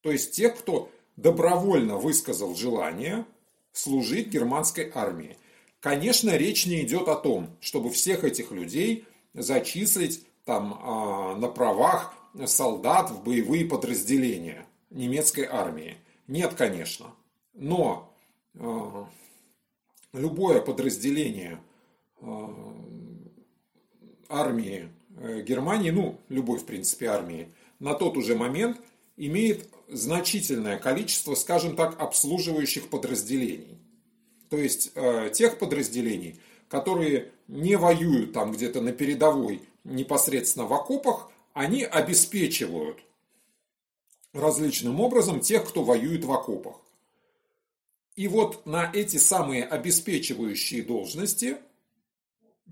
То 0.00 0.10
есть 0.10 0.32
тех, 0.32 0.58
кто 0.58 0.90
добровольно 1.16 1.96
высказал 1.96 2.56
желание 2.56 3.24
служить 3.72 4.28
германской 4.28 4.90
армии. 4.92 5.38
Конечно, 5.78 6.36
речь 6.36 6.66
не 6.66 6.82
идет 6.82 7.08
о 7.08 7.14
том, 7.14 7.56
чтобы 7.60 7.90
всех 7.90 8.24
этих 8.24 8.50
людей 8.50 9.06
зачислить 9.34 10.26
там, 10.44 10.80
а, 10.82 11.36
на 11.36 11.48
правах 11.48 12.14
солдат 12.46 13.10
в 13.10 13.22
боевые 13.22 13.64
подразделения 13.64 14.66
немецкой 14.90 15.46
армии. 15.50 15.96
Нет, 16.26 16.54
конечно. 16.54 17.14
Но 17.52 18.14
э, 18.54 19.04
любое 20.12 20.60
подразделение 20.60 21.60
э, 22.20 22.46
армии 24.28 24.88
э, 25.16 25.42
Германии, 25.42 25.90
ну, 25.90 26.18
любой, 26.28 26.58
в 26.58 26.64
принципе, 26.64 27.06
армии, 27.06 27.52
на 27.78 27.94
тот 27.94 28.16
уже 28.16 28.34
момент 28.34 28.80
имеет 29.16 29.68
значительное 29.88 30.78
количество, 30.78 31.34
скажем 31.34 31.76
так, 31.76 32.00
обслуживающих 32.00 32.88
подразделений. 32.88 33.78
То 34.48 34.56
есть 34.56 34.92
э, 34.94 35.30
тех 35.32 35.58
подразделений, 35.58 36.40
которые 36.68 37.32
не 37.48 37.76
воюют 37.76 38.32
там 38.32 38.52
где-то 38.52 38.80
на 38.80 38.92
передовой 38.92 39.62
непосредственно 39.84 40.66
в 40.66 40.72
окопах, 40.72 41.30
они 41.54 41.84
обеспечивают 41.84 42.98
различным 44.32 45.00
образом 45.00 45.40
тех, 45.40 45.66
кто 45.66 45.84
воюет 45.84 46.24
в 46.24 46.32
окопах. 46.32 46.76
И 48.16 48.28
вот 48.28 48.66
на 48.66 48.90
эти 48.92 49.16
самые 49.16 49.64
обеспечивающие 49.64 50.82
должности 50.82 51.56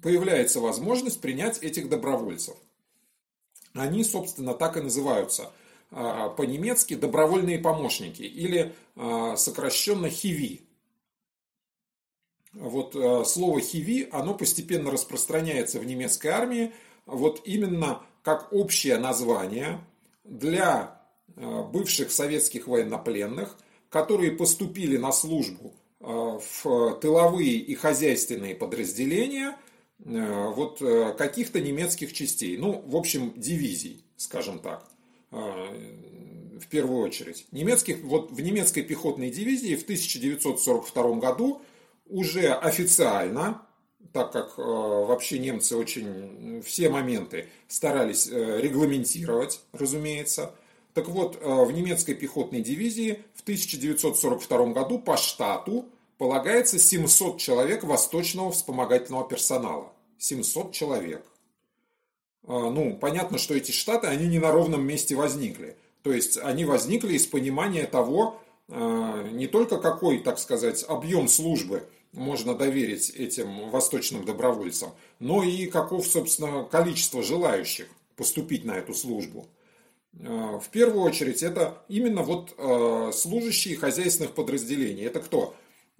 появляется 0.02 0.60
возможность 0.60 1.20
принять 1.20 1.62
этих 1.62 1.88
добровольцев. 1.88 2.56
Они, 3.72 4.04
собственно, 4.04 4.52
так 4.52 4.76
и 4.76 4.80
называются 4.80 5.52
а, 5.90 6.28
по-немецки 6.30 6.94
добровольные 6.94 7.58
помощники 7.58 8.22
или 8.22 8.74
а, 8.96 9.36
сокращенно 9.36 10.10
хиви. 10.10 10.62
Вот 12.52 12.96
а, 12.96 13.24
слово 13.24 13.60
хиви, 13.60 14.08
оно 14.10 14.34
постепенно 14.34 14.90
распространяется 14.90 15.78
в 15.78 15.86
немецкой 15.86 16.28
армии, 16.28 16.72
вот 17.06 17.42
именно 17.44 18.02
как 18.22 18.52
общее 18.52 18.98
название 18.98 19.80
для 20.24 21.00
э, 21.36 21.62
бывших 21.72 22.12
советских 22.12 22.66
военнопленных, 22.66 23.58
которые 23.90 24.32
поступили 24.32 24.96
на 24.96 25.12
службу 25.12 25.74
э, 26.00 26.04
в 26.04 26.98
тыловые 27.00 27.56
и 27.56 27.74
хозяйственные 27.74 28.54
подразделения 28.54 29.56
э, 30.04 30.52
вот 30.54 30.80
каких-то 31.18 31.60
немецких 31.60 32.12
частей, 32.12 32.56
ну, 32.56 32.82
в 32.86 32.96
общем, 32.96 33.32
дивизий, 33.36 34.04
скажем 34.16 34.60
так, 34.60 34.88
в 35.30 36.66
первую 36.68 37.00
очередь. 37.00 37.46
Немецких, 37.52 38.02
вот 38.02 38.30
в 38.30 38.40
немецкой 38.40 38.82
пехотной 38.82 39.30
дивизии 39.30 39.74
в 39.76 39.82
1942 39.82 41.14
году 41.14 41.62
уже 42.06 42.52
официально 42.52 43.62
так 44.12 44.32
как 44.32 44.58
вообще 44.58 45.38
немцы 45.38 45.76
очень 45.76 46.62
все 46.64 46.88
моменты 46.88 47.48
старались 47.68 48.26
регламентировать, 48.26 49.60
разумеется. 49.72 50.54
Так 50.94 51.08
вот, 51.08 51.38
в 51.42 51.72
немецкой 51.72 52.14
пехотной 52.14 52.60
дивизии 52.60 53.24
в 53.34 53.42
1942 53.42 54.66
году 54.72 54.98
по 54.98 55.16
штату 55.16 55.86
полагается 56.18 56.78
700 56.78 57.38
человек 57.38 57.84
восточного 57.84 58.52
вспомогательного 58.52 59.26
персонала. 59.26 59.92
700 60.18 60.72
человек. 60.72 61.24
Ну, 62.46 62.96
понятно, 63.00 63.38
что 63.38 63.54
эти 63.54 63.70
штаты, 63.72 64.08
они 64.08 64.26
не 64.26 64.38
на 64.38 64.52
ровном 64.52 64.86
месте 64.86 65.14
возникли. 65.14 65.76
То 66.02 66.12
есть 66.12 66.36
они 66.36 66.64
возникли 66.64 67.14
из 67.14 67.26
понимания 67.26 67.86
того, 67.86 68.38
не 68.68 69.46
только 69.46 69.78
какой, 69.78 70.18
так 70.18 70.38
сказать, 70.38 70.84
объем 70.86 71.28
службы 71.28 71.88
можно 72.12 72.54
доверить 72.54 73.10
этим 73.10 73.70
восточным 73.70 74.24
добровольцам, 74.24 74.90
но 75.18 75.42
и 75.42 75.66
каков, 75.66 76.06
собственно, 76.06 76.64
количество 76.64 77.22
желающих 77.22 77.86
поступить 78.16 78.64
на 78.64 78.72
эту 78.72 78.94
службу. 78.94 79.46
А, 80.20 80.58
в 80.58 80.68
первую 80.70 81.02
очередь 81.02 81.42
это 81.42 81.82
именно 81.88 82.22
вот 82.22 82.54
а, 82.58 83.10
служащие 83.12 83.76
хозяйственных 83.76 84.32
подразделений. 84.32 85.04
Это 85.04 85.20
кто? 85.20 85.54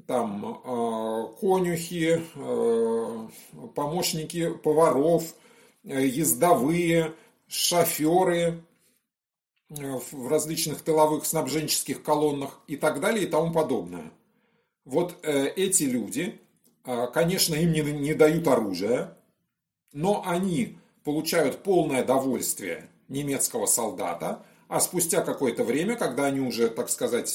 Там 0.06 0.60
конюхи, 1.40 2.20
помощники 3.74 4.50
поваров, 4.50 5.22
ездовые, 5.84 7.14
шоферы, 7.46 8.64
Э, 9.78 9.98
в 10.10 10.28
различных 10.28 10.82
тыловых 10.82 11.24
снабженческих 11.24 12.02
колоннах 12.02 12.60
и 12.66 12.76
так 12.76 13.00
далее 13.00 13.24
и 13.24 13.28
тому 13.28 13.52
подобное. 13.52 14.10
Вот 14.84 15.16
э, 15.22 15.48
эти 15.56 15.84
люди, 15.84 16.40
э, 16.84 17.06
конечно, 17.12 17.54
им 17.54 17.72
не, 17.72 17.80
не 17.80 18.14
дают 18.14 18.46
оружие, 18.48 19.14
но 19.92 20.22
они 20.26 20.78
получают 21.04 21.62
полное 21.62 22.04
довольствие 22.04 22.88
немецкого 23.08 23.66
солдата, 23.66 24.44
а 24.68 24.80
спустя 24.80 25.20
какое-то 25.20 25.64
время, 25.64 25.96
когда 25.96 26.26
они 26.26 26.40
уже, 26.40 26.68
так 26.68 26.88
сказать, 26.88 27.28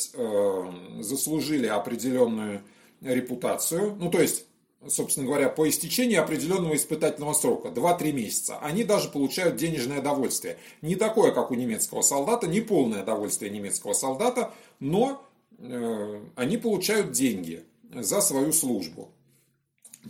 заслужили 1.01 1.67
определенную 1.67 2.63
репутацию, 3.01 3.95
ну 3.99 4.09
то 4.09 4.19
есть 4.19 4.47
собственно 4.87 5.25
говоря, 5.25 5.49
по 5.49 5.67
истечении 5.67 6.15
определенного 6.15 6.75
испытательного 6.75 7.33
срока, 7.33 7.69
2-3 7.69 8.11
месяца, 8.11 8.57
они 8.59 8.83
даже 8.83 9.09
получают 9.09 9.55
денежное 9.55 10.01
довольствие. 10.01 10.57
Не 10.81 10.95
такое, 10.95 11.31
как 11.31 11.51
у 11.51 11.55
немецкого 11.55 12.01
солдата, 12.01 12.47
не 12.47 12.61
полное 12.61 13.03
довольствие 13.03 13.51
немецкого 13.51 13.93
солдата, 13.93 14.53
но 14.79 15.11
э, 15.11 15.26
они 15.59 16.57
получают 16.57 17.11
деньги 17.11 17.65
за 17.91 18.21
свою 18.21 18.53
службу. 18.53 19.11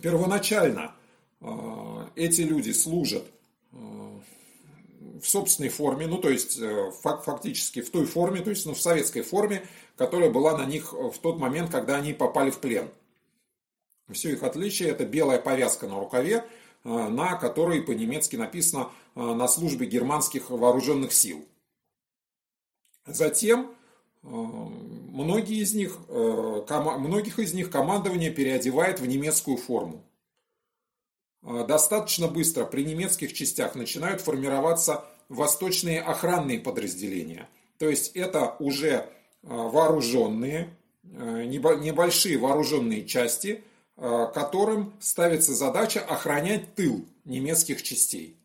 Первоначально 0.02 0.94
э, 1.40 1.46
эти 2.14 2.42
люди 2.42 2.70
служат 2.70 3.24
э, 3.72 3.76
в 5.20 5.26
собственной 5.26 5.70
форме, 5.70 6.06
ну 6.06 6.18
то 6.18 6.30
есть 6.30 6.58
э, 6.58 6.90
фактически 7.02 7.80
в 7.80 7.90
той 7.90 8.06
форме, 8.06 8.40
то 8.40 8.50
есть 8.50 8.66
ну, 8.66 8.74
в 8.74 8.80
советской 8.80 9.22
форме, 9.22 9.66
которая 9.96 10.30
была 10.30 10.56
на 10.56 10.66
них 10.66 10.92
в 10.92 11.18
тот 11.20 11.38
момент, 11.38 11.70
когда 11.70 11.96
они 11.96 12.12
попали 12.12 12.50
в 12.50 12.58
плен. 12.58 12.90
Все 14.10 14.32
их 14.32 14.42
отличие– 14.42 14.88
это 14.90 15.04
белая 15.04 15.38
повязка 15.38 15.86
на 15.86 15.98
рукаве, 15.98 16.44
э, 16.84 16.88
на 16.88 17.36
которой 17.36 17.82
по-немецки 17.82 18.36
написано 18.36 18.90
э, 19.14 19.20
«на 19.20 19.48
службе 19.48 19.86
германских 19.86 20.50
вооруженных 20.50 21.12
сил». 21.12 21.44
Затем 23.06 23.70
э, 23.70 23.74
многие 24.22 25.62
из 25.62 25.74
них, 25.74 25.98
многих 26.08 27.38
из 27.38 27.54
них 27.54 27.70
командование 27.70 28.30
переодевает 28.30 29.00
в 29.00 29.06
немецкую 29.06 29.56
форму. 29.56 30.04
Достаточно 31.42 32.28
быстро 32.28 32.64
при 32.64 32.84
немецких 32.84 33.32
частях 33.32 33.74
начинают 33.74 34.20
формироваться 34.20 35.04
восточные 35.28 36.00
охранные 36.00 36.58
подразделения. 36.58 37.48
То 37.78 37.88
есть 37.88 38.16
это 38.16 38.56
уже 38.58 39.08
вооруженные, 39.42 40.74
небольшие 41.04 42.38
вооруженные 42.38 43.06
части, 43.06 43.62
Э, 44.00 44.30
которым 44.32 44.92
ставится 45.00 45.54
задача 45.54 45.98
охранять 45.98 46.76
тыл 46.76 47.04
немецких 47.24 47.82
частей. 47.82 48.36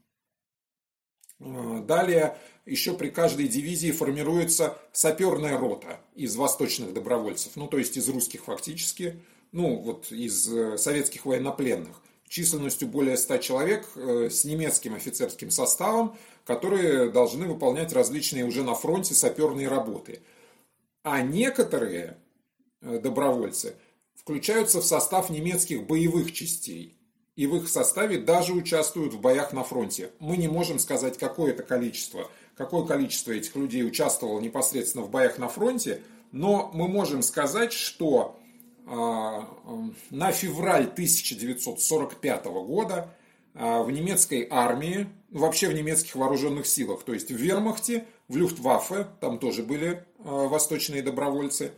Э, 1.40 1.80
далее 1.86 2.36
еще 2.66 2.94
при 2.94 3.10
каждой 3.10 3.48
дивизии 3.48 3.92
формируется 3.92 4.78
саперная 4.92 5.58
рота 5.58 6.00
из 6.16 6.36
восточных 6.36 6.94
добровольцев, 6.94 7.54
ну 7.56 7.68
то 7.68 7.78
есть 7.78 7.98
из 7.98 8.08
русских 8.10 8.46
фактически, 8.46 9.22
ну 9.52 9.78
вот 9.78 10.12
из 10.12 10.48
э, 10.52 10.78
советских 10.78 11.26
военнопленных, 11.26 12.02
численностью 12.28 12.88
более 12.88 13.18
100 13.18 13.38
человек 13.38 13.88
с 13.96 14.44
немецким 14.44 14.96
офицерским 14.96 15.52
составом, 15.52 16.18
которые 16.46 17.12
должны 17.12 17.48
выполнять 17.48 17.94
различные 17.94 18.46
уже 18.46 18.64
на 18.64 18.74
фронте 18.74 19.14
саперные 19.14 19.68
работы. 19.68 20.22
А 21.04 21.22
некоторые 21.22 22.18
добровольцы 22.82 23.76
включаются 24.16 24.82
в 24.82 24.86
состав 24.86 25.30
немецких 25.30 25.86
боевых 25.86 26.32
частей. 26.32 26.98
И 27.36 27.48
в 27.48 27.56
их 27.58 27.68
составе 27.68 28.20
даже 28.20 28.54
участвуют 28.54 29.14
в 29.14 29.20
боях 29.20 29.54
на 29.54 29.64
фронте. 29.64 30.12
Мы 30.20 30.38
не 30.38 30.48
можем 30.48 30.78
сказать, 30.78 31.18
какое 31.18 31.52
это 31.52 31.64
количество, 31.64 32.30
какое 32.56 32.86
количество 32.86 33.32
этих 33.32 33.56
людей 33.56 33.86
участвовало 33.86 34.40
непосредственно 34.40 35.04
в 35.04 35.10
боях 35.10 35.38
на 35.38 35.48
фронте, 35.48 36.02
но 36.32 36.72
мы 36.74 36.88
можем 36.88 37.22
сказать, 37.22 37.74
что 37.74 38.40
э, 38.86 39.42
на 40.10 40.32
февраль 40.32 40.86
1945 40.86 42.46
года 42.46 43.16
э, 43.54 43.84
в 43.84 43.92
немецкой 43.92 44.48
армии, 44.50 45.08
вообще 45.30 45.70
в 45.70 45.74
немецких 45.74 46.16
вооруженных 46.16 46.68
силах, 46.68 47.04
то 47.04 47.14
есть 47.14 47.32
в 47.32 47.36
Вермахте, 47.36 48.06
в 48.28 48.38
Люфтваффе, 48.38 49.08
там 49.20 49.40
тоже 49.40 49.64
были 49.64 50.06
восточные 50.18 51.02
добровольцы, 51.02 51.74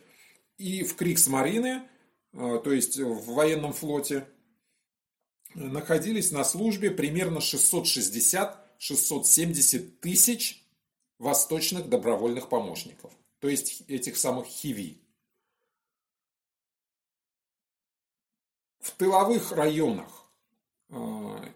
и 0.58 0.84
в 0.84 0.96
Криксмарине– 0.96 1.84
то 2.36 2.72
есть 2.72 2.98
в 2.98 3.34
военном 3.34 3.72
флоте, 3.72 4.28
находились 5.54 6.32
на 6.32 6.44
службе 6.44 6.92
примерно 6.92 7.38
660-670 7.38 9.80
тысяч 10.02 10.65
восточных 11.20 11.90
добровольных 11.90 12.50
помощников, 12.50 13.14
то 13.40 13.48
есть 13.48 13.84
этих 13.88 14.18
самых 14.18 14.48
хиви. 14.48 15.02
В 18.80 18.92
тыловых 18.92 19.52
районах 19.52 20.30
э, 20.90 20.96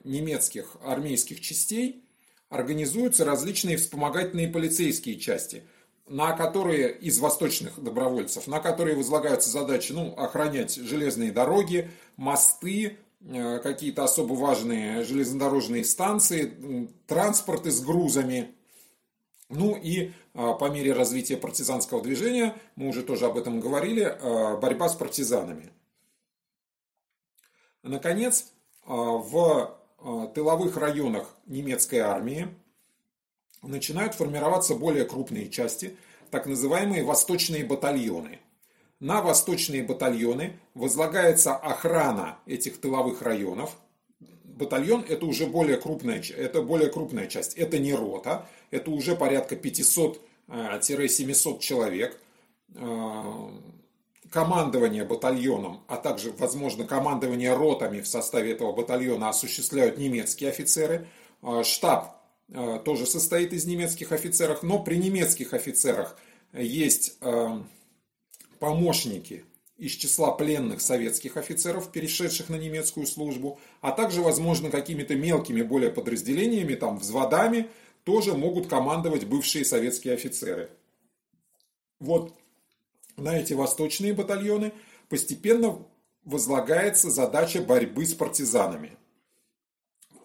немецких 0.04 0.78
армейских 0.84 1.42
частей 1.42 2.04
организуются 2.50 3.26
различные 3.26 3.78
вспомогательные 3.78 4.48
полицейские 4.48 5.20
части– 5.20 5.64
на 6.10 6.34
которые 6.34 6.92
из 6.92 7.20
восточных 7.20 7.82
добровольцев, 7.82 8.48
на 8.48 8.60
которые 8.60 8.96
возлагаются 8.96 9.50
задачи 9.50 9.92
ну, 9.92 10.14
охранять 10.18 10.76
железные 10.76 11.32
дороги, 11.32 11.92
мосты, 12.18 12.98
э, 13.22 13.60
какие-то 13.60 14.04
особо 14.04 14.34
важные 14.34 15.04
железнодорожные 15.04 15.86
станции, 15.86 16.90
транспорты 17.06 17.72
с 17.72 17.82
грузами. 17.82 18.56
Ну 19.50 19.76
и 19.76 20.12
э, 20.12 20.12
по 20.34 20.70
мере 20.70 20.94
развития 20.94 21.36
партизанского 21.36 22.02
движения, 22.02 22.56
мы 22.76 22.88
уже 22.88 23.04
тоже 23.04 23.26
об 23.26 23.38
этом 23.38 23.60
говорили, 23.60 24.04
э, 24.04 24.58
борьба 24.58 24.88
с 24.90 24.96
партизанами. 24.96 25.72
Наконец, 27.82 28.52
в 28.86 29.78
тыловых 30.34 30.76
районах 30.76 31.34
немецкой 31.46 32.00
армии 32.00 32.50
начинают 33.62 34.16
формироваться 34.16 34.76
более 34.76 35.06
крупные 35.06 35.50
части, 35.50 35.98
так 36.30 36.46
называемые 36.46 37.04
восточные 37.04 37.66
батальоны. 37.66 38.40
На 39.00 39.22
восточные 39.22 39.84
батальоны 39.84 40.60
возлагается 40.74 41.56
охрана 41.56 42.38
этих 42.46 42.82
тыловых 42.82 43.22
районов. 43.22 43.78
Батальон 44.44 45.06
это 45.08 45.26
уже 45.26 45.46
более 45.46 45.78
крупная, 45.78 46.22
это 46.22 46.62
более 46.62 46.90
крупная 46.90 47.28
часть. 47.28 47.54
Это 47.54 47.80
не 47.80 47.94
рота, 47.94 48.46
это 48.72 48.92
уже 48.92 49.16
порядка 49.16 49.56
500-700 49.56 50.18
э, 50.48 51.60
человек. 51.60 52.20
Э, 52.76 53.50
командование 54.30 55.06
батальоном, 55.06 55.84
а 55.88 55.98
также, 55.98 56.32
возможно, 56.34 56.84
командование 56.84 57.56
ротами 57.56 58.00
в 58.00 58.08
составе 58.08 58.52
этого 58.52 58.72
батальона 58.74 59.30
осуществляют 59.30 59.98
немецкие 59.98 60.52
офицеры. 60.52 61.08
Э, 61.42 61.64
штаб 61.64 62.16
тоже 62.84 63.06
состоит 63.06 63.54
из 63.54 63.66
немецких 63.66 64.12
офицеров, 64.12 64.64
но 64.64 64.80
при 64.80 64.96
немецких 64.96 65.54
офицерах 65.54 66.18
есть 66.52 67.20
помощники 68.58 69.46
из 69.80 69.94
числа 69.94 70.32
пленных 70.32 70.82
советских 70.82 71.38
офицеров, 71.38 71.92
перешедших 71.92 72.50
на 72.50 72.56
немецкую 72.56 73.08
службу, 73.08 73.60
а 73.80 73.92
также, 73.92 74.22
возможно, 74.22 74.70
какими-то 74.70 75.16
мелкими 75.16 75.62
более 75.62 75.90
подразделениями, 75.90 76.76
там, 76.76 77.00
взводами, 77.00 77.70
тоже 78.10 78.36
могут 78.36 78.66
командовать 78.66 79.26
бывшие 79.26 79.64
советские 79.64 80.16
офицеры. 80.16 80.72
Вот 82.00 82.34
на 83.18 83.38
эти 83.38 83.54
восточные 83.54 84.16
батальоны 84.16 84.74
постепенно 85.10 85.78
возлагается 86.24 87.12
задача 87.12 87.62
борьбы 87.62 88.08
с 88.08 88.16
партизанами. 88.16 88.98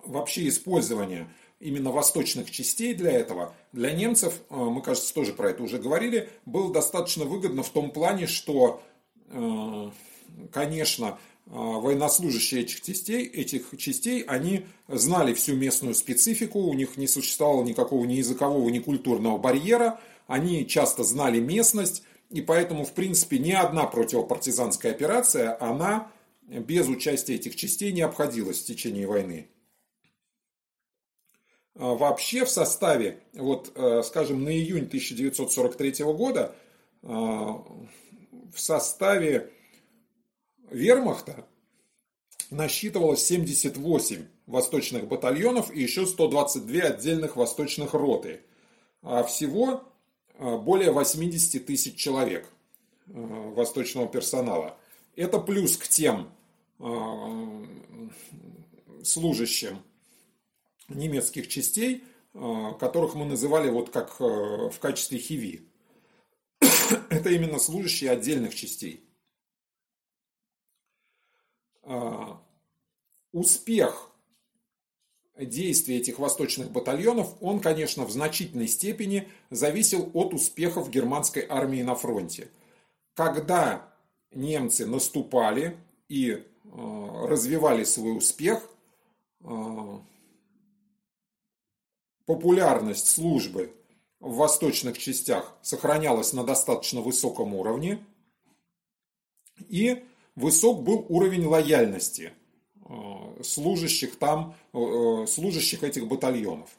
Вообще 0.02 0.48
использование 0.48 1.28
именно 1.60 1.90
восточных 1.90 2.50
частей 2.50 2.94
для 2.94 3.12
этого, 3.12 3.54
для 3.72 3.92
немцев, 3.92 4.40
э, 4.48 4.56
мы, 4.56 4.80
кажется, 4.80 5.12
тоже 5.12 5.34
про 5.34 5.50
это 5.50 5.62
уже 5.62 5.76
говорили, 5.76 6.30
было 6.46 6.72
достаточно 6.72 7.26
выгодно 7.26 7.62
в 7.62 7.68
том 7.68 7.90
плане, 7.90 8.26
что, 8.26 8.82
э, 9.28 9.90
конечно, 10.50 11.18
военнослужащие 11.46 12.62
этих 12.62 12.80
частей, 12.80 13.26
этих 13.26 13.74
частей, 13.76 14.22
они 14.22 14.66
знали 14.88 15.34
всю 15.34 15.54
местную 15.54 15.94
специфику, 15.94 16.60
у 16.60 16.74
них 16.74 16.96
не 16.96 17.06
существовало 17.06 17.64
никакого 17.64 18.04
ни 18.06 18.14
языкового, 18.14 18.68
ни 18.70 18.78
культурного 18.78 19.38
барьера, 19.38 20.00
они 20.26 20.66
часто 20.66 21.04
знали 21.04 21.40
местность, 21.40 22.02
и 22.30 22.40
поэтому, 22.40 22.84
в 22.84 22.92
принципе, 22.92 23.38
ни 23.38 23.52
одна 23.52 23.84
противопартизанская 23.84 24.92
операция, 24.92 25.56
она 25.60 26.10
без 26.42 26.88
участия 26.88 27.34
этих 27.34 27.56
частей 27.56 27.92
не 27.92 28.02
обходилась 28.02 28.60
в 28.62 28.66
течение 28.66 29.06
войны. 29.06 29.48
А, 31.76 31.94
вообще 31.94 32.44
в 32.44 32.50
составе, 32.50 33.20
вот, 33.32 33.72
э, 33.74 34.02
скажем, 34.04 34.44
на 34.44 34.50
июнь 34.50 34.86
1943 34.86 36.04
года 36.12 36.54
а, 37.02 37.64
в 38.52 38.60
составе 38.60 39.50
вермахта 40.74 41.46
насчитывалось 42.50 43.24
78 43.24 44.26
восточных 44.46 45.06
батальонов 45.08 45.72
и 45.72 45.80
еще 45.80 46.06
122 46.06 46.82
отдельных 46.82 47.36
восточных 47.36 47.94
роты. 47.94 48.42
А 49.02 49.22
всего 49.22 49.84
а, 50.38 50.58
более 50.58 50.92
80 50.92 51.64
тысяч 51.64 51.96
человек 51.96 52.48
восточного 53.06 54.08
персонала. 54.08 54.78
Это 55.14 55.38
плюс 55.38 55.76
к 55.76 55.86
тем 55.86 56.30
служащим 59.02 59.82
немецких 60.88 61.48
частей, 61.48 62.04
э, 62.34 62.72
которых 62.80 63.14
мы 63.14 63.24
называли 63.24 63.70
вот 63.70 63.90
как 63.90 64.16
э, 64.20 64.24
в 64.24 64.78
качестве 64.80 65.18
хиви. 65.18 65.68
Это 67.10 67.30
именно 67.30 67.58
служащие 67.58 68.10
отдельных 68.10 68.54
частей. 68.54 69.03
Э, 71.84 72.34
успех 73.32 74.10
действий 75.36 75.98
этих 75.98 76.18
восточных 76.18 76.70
батальонов, 76.70 77.34
он, 77.40 77.60
конечно, 77.60 78.04
в 78.04 78.10
значительной 78.10 78.68
степени 78.68 79.28
зависел 79.50 80.10
от 80.14 80.32
успехов 80.32 80.90
германской 80.90 81.44
армии 81.48 81.82
на 81.82 81.94
фронте. 81.94 82.48
Когда 83.14 83.92
немцы 84.30 84.86
наступали 84.86 85.76
и 86.08 86.44
развивали 86.72 87.84
свой 87.84 88.16
успех, 88.16 88.68
популярность 92.26 93.08
службы 93.08 93.72
в 94.20 94.36
восточных 94.36 94.98
частях 94.98 95.56
сохранялась 95.62 96.32
на 96.32 96.44
достаточно 96.44 97.00
высоком 97.00 97.54
уровне, 97.54 98.04
и 99.68 100.04
высок 100.36 100.82
был 100.82 101.06
уровень 101.08 101.46
лояльности 101.46 102.32
э, 102.84 103.42
служащих 103.42 104.16
там, 104.18 104.54
э, 104.72 105.26
служащих 105.28 105.82
этих 105.82 106.06
батальонов. 106.06 106.70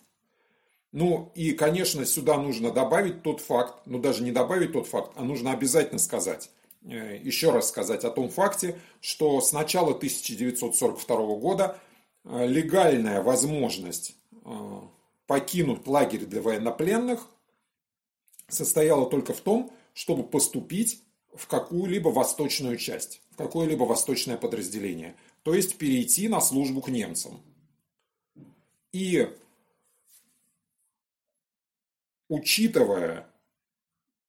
Ну 0.91 1.31
и, 1.35 1.51
конечно, 1.51 2.05
сюда 2.05 2.37
нужно 2.37 2.71
добавить 2.71 3.21
тот 3.21 3.41
факт, 3.41 3.81
ну 3.85 3.99
даже 3.99 4.23
не 4.23 4.31
добавить 4.31 4.73
тот 4.73 4.87
факт, 4.87 5.11
а 5.15 5.23
нужно 5.23 5.51
обязательно 5.51 5.99
сказать, 5.99 6.49
э, 6.83 7.19
еще 7.21 7.51
раз 7.51 7.69
сказать 7.69 8.03
о 8.03 8.11
том 8.11 8.29
факте, 8.29 8.79
что 9.01 9.41
с 9.41 9.51
начала 9.51 9.93
1942 9.93 11.35
года 11.37 11.79
легальная 12.23 13.21
возможность 13.21 14.15
покинуть 15.27 15.85
лагерь 15.85 16.25
для 16.25 16.41
военнопленных 16.41 17.27
состояла 18.47 19.07
только 19.07 19.33
в 19.33 19.41
том, 19.41 19.71
чтобы 19.93 20.23
поступить 20.23 21.04
в 21.37 21.47
какую-либо 21.47 22.09
восточную 22.09 22.77
часть, 22.77 23.21
в 23.31 23.37
какое-либо 23.37 23.83
восточное 23.83 24.37
подразделение, 24.37 25.15
то 25.43 25.53
есть 25.53 25.77
перейти 25.77 26.27
на 26.27 26.41
службу 26.41 26.81
к 26.81 26.89
немцам. 26.89 27.41
И 28.91 29.29
учитывая 32.29 33.27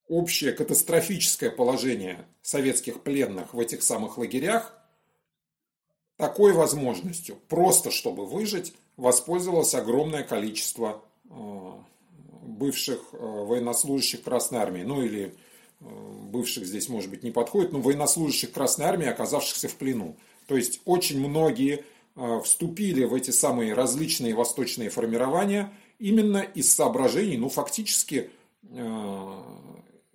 общее 0.09 0.53
катастрофическое 0.53 1.51
положение 1.51 2.27
советских 2.43 3.03
пленных 3.03 3.55
в 3.55 3.61
этих 3.61 3.83
самых 3.83 4.19
лагерях, 4.19 4.73
такой 6.17 6.53
возможностью, 6.53 7.37
просто 7.49 7.91
чтобы 7.91 8.27
выжить, 8.27 8.75
воспользовалось 8.97 9.75
огромное 9.75 10.23
количество 10.23 11.05
э, 11.29 11.73
бывших 12.43 13.01
э, 13.13 13.17
военнослужащих 13.19 14.23
Красной 14.23 14.61
Армии, 14.61 14.83
ну 14.83 15.03
или 15.03 15.35
бывших 15.81 16.67
здесь, 16.67 16.89
может 16.89 17.11
быть, 17.11 17.23
не 17.23 17.31
подходит, 17.31 17.73
но 17.73 17.81
военнослужащих 17.81 18.53
Красной 18.53 18.87
Армии, 18.87 19.07
оказавшихся 19.07 19.69
в 19.69 19.75
плену. 19.77 20.17
То 20.47 20.57
есть 20.57 20.81
очень 20.85 21.21
многие 21.21 21.85
вступили 22.45 23.05
в 23.05 23.13
эти 23.13 23.31
самые 23.31 23.75
различные 23.75 24.35
восточные 24.35 24.89
формирования 24.89 25.73
именно 25.99 26.39
из 26.39 26.73
соображений, 26.75 27.37
ну 27.37 27.51
фактически, 27.51 28.31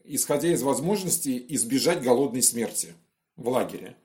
исходя 0.05 0.51
из 0.51 0.63
возможности 0.63 1.45
избежать 1.49 2.01
голодной 2.01 2.41
смерти 2.41 2.95
в 3.35 3.49
лагере. 3.49 3.95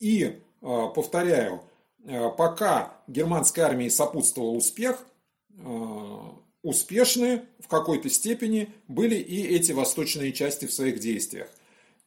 И, 0.00 0.40
повторяю, 0.60 1.62
Э, 2.06 2.30
пока 2.30 2.94
германской 3.08 3.64
армии 3.64 3.88
сопутствовал 3.88 4.56
успех, 4.56 5.04
э, 5.50 6.18
успешны 6.66 7.42
в 7.60 7.68
какой-то 7.68 8.10
степени 8.10 8.74
были 8.88 9.14
и 9.14 9.46
эти 9.46 9.70
восточные 9.70 10.32
части 10.32 10.66
в 10.66 10.72
своих 10.72 10.98
действиях. 10.98 11.48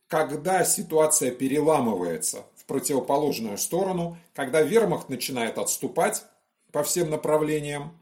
Когда 0.08 0.66
ситуация 0.66 1.32
переламывается 1.32 2.44
в 2.58 2.66
противоположную 2.66 3.58
сторону, 3.58 4.18
когда 4.34 4.62
вермахт 4.62 5.08
начинает 5.08 5.58
отступать 5.58 6.26
по 6.74 6.84
всем 6.84 7.10
направлениям, 7.10 7.98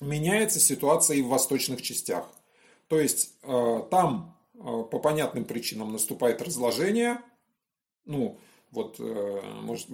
меняется 0.00 0.58
ситуация 0.58 1.18
и 1.18 1.22
в 1.22 1.28
восточных 1.28 1.80
частях. 1.80 2.28
То 2.88 2.98
есть 2.98 3.34
э, 3.44 3.82
там 3.88 4.36
по 4.54 4.98
понятным 4.98 5.44
причинам 5.44 5.92
наступает 5.92 6.42
разложение, 6.42 7.20
ну, 8.04 8.36
вот, 8.72 8.96
э, 8.98 9.42
может, 9.62 9.86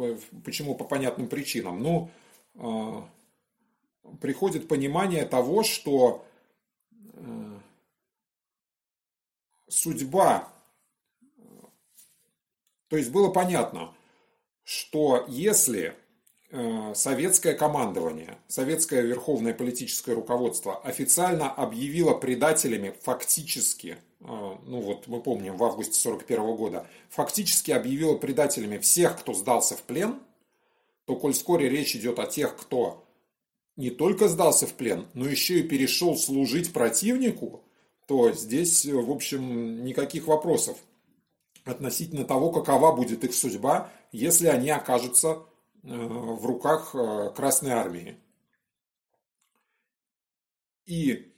почему 0.44 0.74
по 0.74 0.84
понятным 0.84 1.28
причинам. 1.28 1.82
Ну, 1.82 2.10
э, 2.54 3.02
приходит 4.20 4.68
понимание 4.68 5.24
того, 5.24 5.62
что 5.62 6.24
э, 7.14 7.58
судьба, 9.68 10.48
то 12.88 12.96
есть 12.96 13.10
было 13.10 13.30
понятно, 13.30 13.94
что 14.64 15.24
если 15.28 15.96
советское 16.94 17.54
командование, 17.54 18.38
советское 18.46 19.02
верховное 19.02 19.52
политическое 19.52 20.12
руководство 20.12 20.80
официально 20.82 21.50
объявило 21.50 22.14
предателями 22.14 22.94
фактически 23.02 23.98
ну 24.24 24.80
вот 24.80 25.06
мы 25.06 25.20
помним, 25.20 25.56
в 25.56 25.64
августе 25.64 26.08
1941 26.08 26.56
года, 26.56 26.86
фактически 27.10 27.70
объявила 27.72 28.16
предателями 28.16 28.78
всех, 28.78 29.18
кто 29.20 29.34
сдался 29.34 29.76
в 29.76 29.82
плен, 29.82 30.18
то 31.04 31.16
коль 31.16 31.34
вскоре 31.34 31.68
речь 31.68 31.94
идет 31.94 32.18
о 32.18 32.26
тех, 32.26 32.56
кто 32.56 33.03
не 33.76 33.90
только 33.90 34.28
сдался 34.28 34.66
в 34.66 34.74
плен, 34.74 35.06
но 35.14 35.28
еще 35.28 35.60
и 35.60 35.68
перешел 35.68 36.16
служить 36.16 36.72
противнику, 36.72 37.62
то 38.06 38.32
здесь, 38.32 38.84
в 38.84 39.10
общем, 39.10 39.84
никаких 39.84 40.26
вопросов 40.26 40.78
относительно 41.64 42.24
того, 42.24 42.50
какова 42.50 42.94
будет 42.94 43.24
их 43.24 43.34
судьба, 43.34 43.90
если 44.12 44.48
они 44.48 44.70
окажутся 44.70 45.38
э, 45.82 45.88
в 45.88 46.44
руках 46.44 46.94
э, 46.94 47.30
Красной 47.34 47.70
Армии. 47.70 48.16
И 50.84 51.32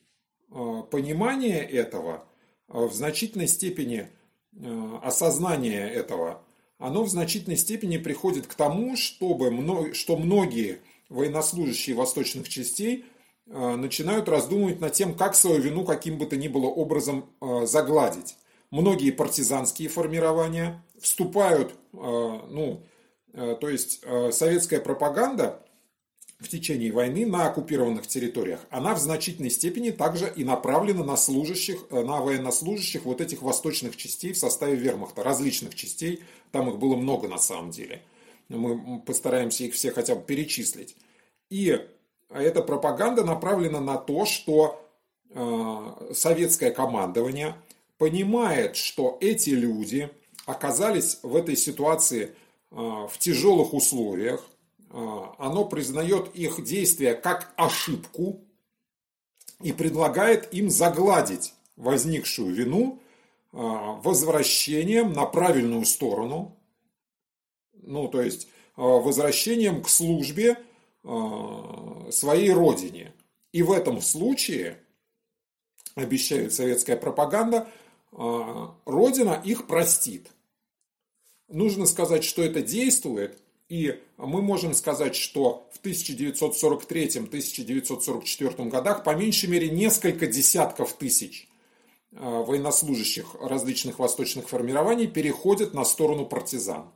э, 0.50 0.82
понимание 0.90 1.60
этого– 1.60 2.26
в 2.68 2.92
значительной 2.92 3.48
степени 3.48 4.08
э, 4.52 4.98
осознание 5.02 5.88
этого, 5.88 6.42
оно 6.78 7.04
в 7.04 7.08
значительной 7.08 7.56
степени 7.56 7.96
приходит 7.96 8.46
к 8.46 8.54
тому, 8.54 8.96
чтобы, 8.96 9.94
что 9.94 10.16
многие 10.16 10.80
военнослужащие 11.08 11.96
восточных 11.96 12.48
частей 12.48 13.04
э, 13.46 13.76
начинают 13.76 14.28
раздумывать 14.28 14.80
над 14.80 14.92
тем, 14.92 15.14
как 15.14 15.34
свою 15.34 15.60
вину 15.60 15.84
каким 15.84 16.18
бы 16.18 16.26
то 16.26 16.36
ни 16.36 16.48
было 16.48 16.66
образом 16.66 17.26
э, 17.40 17.66
загладить. 17.66 18.36
Многие 18.70 19.10
партизанские 19.12 19.88
формирования 19.88 20.82
вступают, 21.00 21.74
ну, 21.92 22.82
то 23.32 23.68
есть 23.68 24.02
советская 24.32 24.80
пропаганда 24.80 25.62
в 26.38 26.48
течение 26.48 26.92
войны 26.92 27.24
на 27.26 27.46
оккупированных 27.46 28.06
территориях, 28.06 28.60
она 28.70 28.94
в 28.94 28.98
значительной 28.98 29.50
степени 29.50 29.90
также 29.90 30.30
и 30.34 30.44
направлена 30.44 31.02
на 31.02 31.16
служащих, 31.16 31.78
э, 31.90 32.02
на 32.02 32.20
военнослужащих 32.20 33.04
вот 33.04 33.20
этих 33.20 33.42
восточных 33.42 33.96
частей 33.96 34.32
в 34.32 34.38
составе 34.38 34.76
вермахта, 34.76 35.22
различных 35.22 35.74
частей, 35.74 36.22
там 36.52 36.68
их 36.68 36.78
было 36.78 36.96
много 36.96 37.26
на 37.28 37.38
самом 37.38 37.70
деле. 37.70 38.02
Мы 38.48 39.00
постараемся 39.00 39.64
их 39.64 39.74
все 39.74 39.90
хотя 39.90 40.14
бы 40.14 40.22
перечислить. 40.22 40.96
И 41.50 41.78
эта 42.30 42.62
пропаганда 42.62 43.24
направлена 43.24 43.80
на 43.80 43.96
то, 43.96 44.24
что 44.24 44.84
э, 45.30 46.12
советское 46.14 46.70
командование 46.70 47.56
понимает, 47.98 48.76
что 48.76 49.16
эти 49.20 49.50
люди 49.50 50.10
оказались 50.44 51.18
в 51.22 51.34
этой 51.34 51.56
ситуации 51.56 52.34
э, 52.70 52.76
в 52.76 53.12
тяжелых 53.18 53.74
условиях, 53.74 54.44
а, 54.90 55.34
оно 55.38 55.64
признает 55.64 56.34
их 56.34 56.64
действия 56.64 57.14
как 57.14 57.52
ошибку 57.56 58.40
и 59.60 59.72
предлагает 59.72 60.52
им 60.54 60.70
загладить 60.70 61.54
возникшую 61.76 62.54
вину 62.54 63.02
а, 63.52 64.00
возвращением 64.02 65.12
на 65.12 65.26
правильную 65.26 65.84
сторону, 65.84 66.56
ну, 67.86 68.08
то 68.08 68.20
есть 68.20 68.48
а, 68.76 68.82
возвращением 68.82 69.82
к 69.82 69.88
службе 69.88 70.58
своей 72.10 72.50
родине. 72.50 73.12
И 73.52 73.62
в 73.62 73.70
этом 73.70 74.00
случае, 74.00 74.80
обещает 75.94 76.52
советская 76.52 76.96
пропаганда, 76.96 77.68
родина 78.10 79.40
их 79.44 79.68
простит. 79.68 80.32
Нужно 81.46 81.86
сказать, 81.86 82.24
что 82.24 82.42
это 82.42 82.60
действует 82.60 83.40
и 83.68 84.00
мы 84.16 84.42
можем 84.42 84.74
сказать, 84.74 85.16
что 85.16 85.68
в 85.72 85.80
1943-1944 85.84 88.68
годах 88.68 89.02
по 89.02 89.16
меньшей 89.16 89.48
мере 89.48 89.68
несколько 89.70 90.28
десятков 90.28 90.92
тысяч 90.92 91.48
э, 92.12 92.18
военнослужащих 92.20 93.34
различных 93.40 93.98
восточных 93.98 94.48
формирований 94.48 95.08
переходят 95.08 95.74
на 95.74 95.84
сторону 95.84 96.26
партизан. 96.26 96.92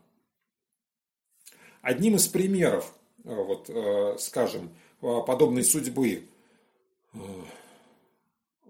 Одним 1.83 2.17
из 2.17 2.29
примеров, 2.29 2.93
э, 3.25 3.35
вот, 3.35 3.69
э, 3.69 4.17
скажем, 4.19 4.71
подобной 5.01 5.65
судьбы 5.65 6.29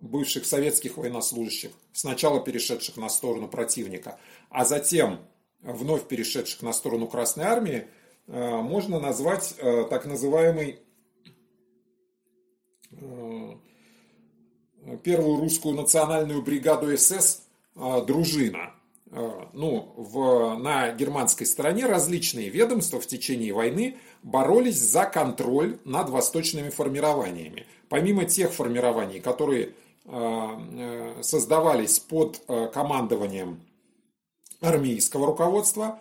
бывших 0.01 0.46
советских 0.46 0.96
военнослужащих, 0.96 1.73
сначала 1.92 2.40
перешедших 2.40 2.96
на 2.96 3.09
сторону 3.09 3.49
противника, 3.49 4.18
а 4.49 4.64
затем 4.64 5.20
вновь 5.62 6.09
перешедших 6.09 6.62
на 6.62 6.73
сторону 6.73 7.07
Красной 7.07 7.44
Армии, 7.44 7.87
э, 8.27 8.57
можно 8.57 8.99
назвать 8.99 9.55
э, 9.59 9.85
так 9.88 10.07
называемый 10.07 10.81
э, 12.92 13.55
первую 15.03 15.40
русскую 15.40 15.75
национальную 15.75 16.42
бригаду 16.42 16.96
СС 16.96 17.42
«Дружина». 17.75 18.75
Ну, 19.11 19.92
в, 19.96 20.55
на 20.57 20.92
германской 20.92 21.44
стороне 21.44 21.87
различные 21.87 22.49
ведомства 22.49 23.01
в 23.01 23.07
течение 23.09 23.53
войны 23.53 23.99
боролись 24.23 24.79
за 24.79 25.05
контроль 25.05 25.81
над 25.85 26.11
восточными 26.11 26.70
формированиями. 26.70 27.66
Помимо 27.88 28.25
тех 28.25 28.53
формирований, 28.53 29.18
которые 29.18 29.75
создавались 31.23 31.99
под 31.99 32.40
командованием 32.73 33.61
армейского 34.61 35.27
руководства, 35.27 35.99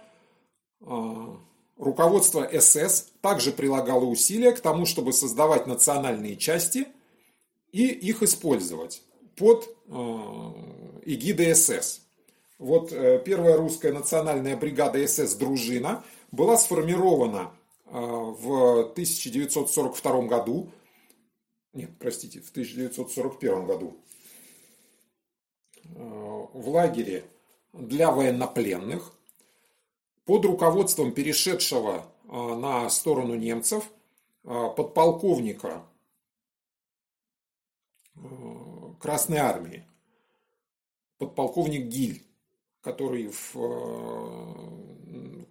руководство 1.78 2.48
СС 2.60 3.08
также 3.22 3.52
прилагало 3.52 4.06
усилия 4.06 4.52
к 4.52 4.60
тому, 4.60 4.86
чтобы 4.86 5.14
создавать 5.14 5.66
национальные 5.66 6.36
части 6.36 6.88
и 7.72 7.88
их 7.88 8.22
использовать 8.22 9.02
под 9.36 9.68
эгидой 11.06 11.56
СС. 11.56 12.02
Вот 12.60 12.92
э, 12.92 13.22
первая 13.24 13.56
русская 13.56 13.94
национальная 13.94 14.58
бригада 14.58 15.06
СС 15.08 15.36
«Дружина» 15.36 16.04
была 16.32 16.58
сформирована 16.58 17.54
а, 17.86 18.00
в 18.02 18.92
1942 18.92 20.22
году, 20.24 20.70
нет, 21.72 21.92
простите, 21.98 22.42
в 22.42 22.50
1941 22.52 23.66
году. 23.66 23.98
В 25.86 26.70
лагере 26.70 27.24
для 27.74 28.12
военнопленных 28.12 29.14
под 30.26 30.46
руководством 30.46 31.14
перешедшего 31.14 32.06
на 32.26 32.90
сторону 32.90 33.36
немцев 33.36 33.90
подполковника 34.44 35.84
Красной 39.00 39.38
Армии, 39.38 39.86
подполковник 41.18 41.88
Гиль, 41.88 42.24
который, 42.82 43.30
в, 43.32 43.54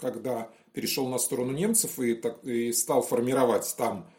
когда 0.00 0.50
перешел 0.72 1.08
на 1.08 1.18
сторону 1.18 1.52
немцев 1.52 1.98
и, 1.98 2.14
так, 2.14 2.42
и 2.44 2.72
стал 2.72 3.02
формировать 3.02 3.74
там 3.76 4.10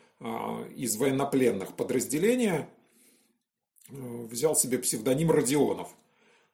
из 0.75 0.97
военнопленных 0.97 1.75
подразделения, 1.75 2.69
взял 3.89 4.55
себе 4.55 4.77
псевдоним 4.79 5.31
Родионов– 5.31 5.89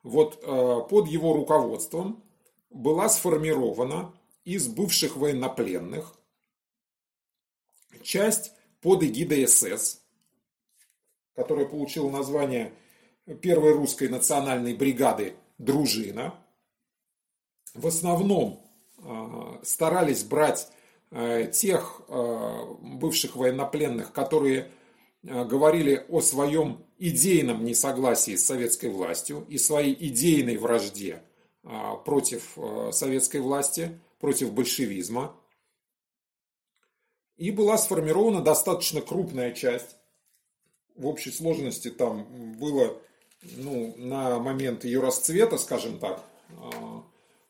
вот 0.05 0.39
э, 0.43 0.81
под 0.87 1.07
его 1.07 1.33
руководством 1.33 2.23
была 2.69 3.09
сформирована 3.09 4.13
из 4.43 4.67
бывших 4.67 5.17
военнопленных 5.17 6.15
часть 8.03 8.51
под 8.81 9.01
эгидой 9.01 9.47
СС, 9.47 10.03
которая 11.33 11.65
получила 11.65 12.11
название 12.11 12.71
первой 13.41 13.73
русской 13.73 14.07
национальной 14.07 14.75
бригады 14.75 15.33
«Дружина». 15.57 16.35
В 17.75 17.87
основном 17.87 18.65
э, 18.97 19.59
старались 19.63 20.23
брать 20.23 20.69
э, 21.11 21.51
тех 21.53 22.01
бывших 22.81 23.35
военнопленных, 23.35 24.11
которые 24.11 24.71
говорили 25.23 26.05
о 26.09 26.21
своем 26.21 26.85
идейном 26.97 27.65
несогласии 27.65 28.35
с 28.35 28.45
советской 28.45 28.89
властью 28.89 29.45
и 29.49 29.57
своей 29.57 29.95
идейной 30.07 30.57
вражде 30.57 31.23
а, 31.63 31.95
против 31.95 32.57
а, 32.57 32.91
советской 32.91 33.41
власти, 33.41 33.99
против 34.19 34.53
большевизма. 34.53 35.35
И 37.37 37.51
была 37.51 37.77
сформирована 37.77 38.41
достаточно 38.41 39.01
крупная 39.01 39.51
часть. 39.51 39.97
В 40.95 41.07
общей 41.07 41.31
сложности 41.31 41.89
там 41.89 42.53
было 42.57 42.97
ну, 43.41 43.93
на 43.97 44.39
момент 44.39 44.85
ее 44.85 45.01
расцвета, 45.01 45.57
скажем 45.57 45.99
так, 45.99 46.23
а, 46.57 47.03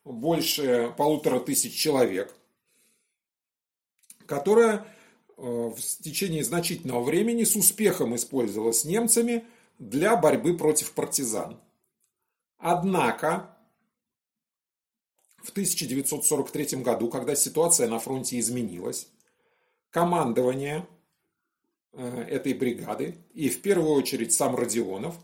больше 0.05 0.93
полутора 0.97 1.39
тысяч 1.39 1.75
человек, 1.75 2.33
которая 4.25 4.87
Э, 5.37 5.71
в 5.75 5.79
течение 6.01 6.43
значительного 6.43 7.03
времени 7.03 7.43
с 7.43 7.55
успехом 7.55 8.15
использовалась 8.15 8.85
немцами 8.85 9.45
для 9.79 10.15
борьбы 10.15 10.57
против 10.57 10.91
партизан. 10.93 11.59
Однако 12.57 13.49
в 15.43 15.49
1943 15.49 16.81
году, 16.81 17.09
когда 17.09 17.35
ситуация 17.35 17.87
на 17.89 17.99
фронте 17.99 18.39
изменилась, 18.39 19.09
командование 19.89 20.87
э, 21.91 22.25
этой 22.29 22.53
бригады 22.53 23.17
и 23.33 23.49
в 23.49 23.61
первую 23.61 23.91
очередь 23.91 24.31
сам 24.31 24.55
Родионов, 24.55 25.15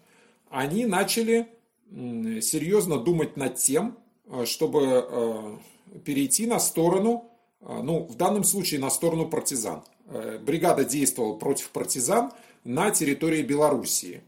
они 0.49 0.85
начали 0.85 1.47
серьезно 1.89 2.97
думать 2.97 3.35
над 3.37 3.55
тем, 3.55 3.97
чтобы 4.45 5.59
перейти 6.05 6.45
на 6.47 6.59
сторону, 6.59 7.29
ну, 7.61 8.05
в 8.05 8.15
данном 8.15 8.43
случае 8.43 8.79
на 8.79 8.89
сторону 8.89 9.27
партизан. 9.27 9.83
Э, 10.11 10.37
бригада 10.39 10.83
действовала 10.83 11.35
против 11.37 11.69
партизан 11.69 12.31
на 12.65 12.91
территории 12.91 13.43
Белоруссии. 13.43 14.21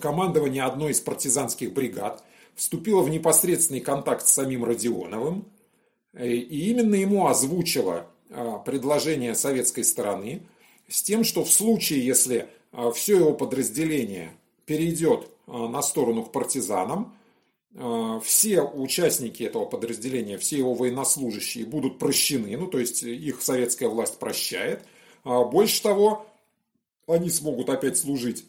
Командование 0.00 0.64
одной 0.64 0.90
из 0.90 1.00
партизанских 1.00 1.72
бригад 1.72 2.24
вступило 2.56 3.02
в 3.02 3.08
непосредственный 3.08 3.80
контакт 3.80 4.26
с 4.26 4.32
самим 4.32 4.64
Родионовым, 4.64 5.46
э, 6.14 6.28
и 6.28 6.70
именно 6.70 6.96
ему 6.96 7.28
озвучило 7.28 8.06
э, 8.28 8.58
предложение 8.64 9.36
советской 9.36 9.84
стороны 9.84 10.42
с 10.88 11.00
тем, 11.02 11.22
что 11.22 11.44
в 11.44 11.50
случае, 11.50 12.04
если 12.04 12.48
все 12.94 13.18
его 13.18 13.34
подразделение 13.34 14.32
перейдет 14.64 15.28
на 15.46 15.82
сторону 15.82 16.24
к 16.24 16.32
партизанам, 16.32 17.14
Э, 17.14 17.21
все 18.22 18.62
участники 18.62 19.42
этого 19.42 19.64
подразделения, 19.64 20.36
все 20.36 20.58
его 20.58 20.74
военнослужащие 20.74 21.64
будут 21.64 21.98
прощены, 21.98 22.56
ну 22.56 22.66
то 22.66 22.78
есть 22.78 23.02
их 23.02 23.40
советская 23.40 23.88
власть 23.88 24.18
прощает. 24.18 24.84
А 25.24 25.44
больше 25.44 25.82
того, 25.82 26.26
они 27.06 27.30
смогут 27.30 27.70
опять 27.70 27.96
служить 27.96 28.44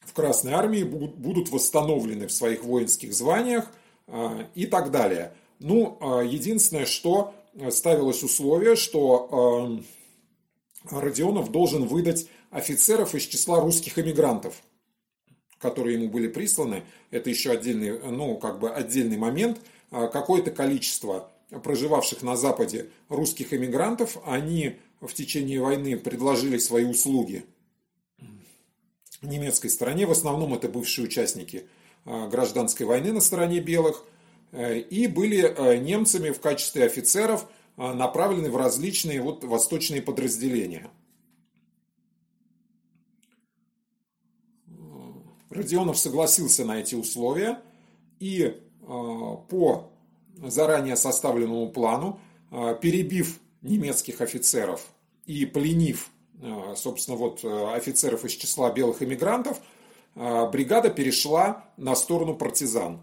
в 0.00 0.12
Красной 0.12 0.52
Армии, 0.52 0.84
будут 0.84 1.50
восстановлены 1.50 2.28
в 2.28 2.32
своих 2.32 2.64
воинских 2.64 3.12
званиях 3.12 3.70
э, 4.06 4.46
и 4.54 4.66
так 4.66 4.90
далее. 4.90 5.34
Ну, 5.58 5.98
э, 6.00 6.26
единственное, 6.26 6.86
что 6.86 7.34
ставилось 7.70 8.22
условие, 8.22 8.76
что 8.76 9.80
Родионов 10.88 11.50
должен 11.50 11.86
выдать 11.86 12.28
офицеров 12.50 13.14
из 13.14 13.22
числа 13.22 13.60
русских 13.60 13.98
эмигрантов, 13.98 14.62
которые 15.58 15.96
ему 15.98 16.08
были 16.08 16.28
присланы. 16.28 16.84
Это 17.10 17.30
еще 17.30 17.50
отдельный, 17.50 17.98
ну, 17.98 18.36
как 18.36 18.58
бы 18.58 18.70
отдельный 18.70 19.16
момент. 19.16 19.58
Какое-то 19.90 20.50
количество 20.50 21.30
проживавших 21.50 22.22
на 22.22 22.36
Западе 22.36 22.90
русских 23.08 23.54
эмигрантов, 23.54 24.18
они 24.26 24.76
в 25.00 25.14
течение 25.14 25.60
войны 25.60 25.96
предложили 25.96 26.58
свои 26.58 26.84
услуги 26.84 27.44
немецкой 29.22 29.68
стороне. 29.68 30.06
В 30.06 30.10
основном 30.10 30.54
это 30.54 30.68
бывшие 30.68 31.06
участники 31.06 31.66
гражданской 32.04 32.86
войны 32.86 33.12
на 33.12 33.20
стороне 33.20 33.60
белых. 33.60 34.04
Э, 34.52 34.78
и 34.78 35.06
были 35.06 35.42
э, 35.42 35.76
немцами 35.76 36.30
в 36.30 36.40
качестве 36.40 36.84
офицеров 36.84 37.46
э, 37.76 37.92
направлены 37.92 38.50
в 38.50 38.56
различные 38.56 39.20
вот 39.20 39.44
восточные 39.44 40.02
подразделения. 40.02 40.90
Родионов 45.50 45.98
согласился 45.98 46.64
на 46.64 46.80
эти 46.80 46.94
условия 46.94 47.60
и 48.20 48.60
по 48.80 49.90
заранее 50.42 50.96
составленному 50.96 51.70
плану, 51.70 52.20
перебив 52.50 53.40
немецких 53.62 54.20
офицеров 54.20 54.86
и 55.26 55.44
пленив, 55.46 56.10
собственно, 56.76 57.16
вот 57.16 57.44
офицеров 57.44 58.24
из 58.24 58.32
числа 58.32 58.70
белых 58.70 59.02
эмигрантов, 59.02 59.60
бригада 60.14 60.90
перешла 60.90 61.64
на 61.76 61.94
сторону 61.94 62.34
партизан. 62.34 63.00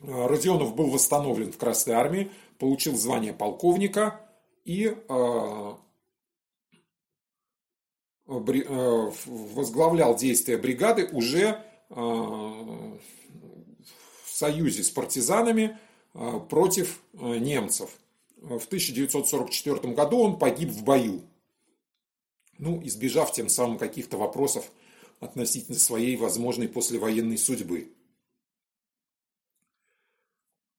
Родионов 0.00 0.74
был 0.74 0.90
восстановлен 0.90 1.52
в 1.52 1.58
Красной 1.58 1.94
Армии, 1.94 2.30
получил 2.58 2.96
звание 2.96 3.32
полковника 3.32 4.20
и 4.64 4.96
возглавлял 8.30 10.16
действия 10.16 10.56
бригады 10.56 11.08
уже 11.12 11.64
в 11.88 12.98
союзе 14.24 14.84
с 14.84 14.90
партизанами 14.90 15.76
против 16.48 17.00
немцев. 17.12 17.90
В 18.36 18.64
1944 18.66 19.92
году 19.92 20.20
он 20.20 20.38
погиб 20.38 20.70
в 20.70 20.84
бою, 20.84 21.22
ну, 22.58 22.80
избежав 22.84 23.32
тем 23.32 23.48
самым 23.48 23.76
каких-то 23.76 24.16
вопросов 24.16 24.70
относительно 25.18 25.78
своей 25.78 26.16
возможной 26.16 26.68
послевоенной 26.68 27.36
судьбы. 27.36 27.92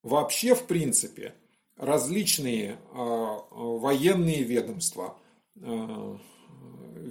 Вообще, 0.02 0.56
в 0.56 0.66
принципе, 0.66 1.36
различные 1.76 2.80
военные 2.92 4.44
ведомства, 4.44 5.20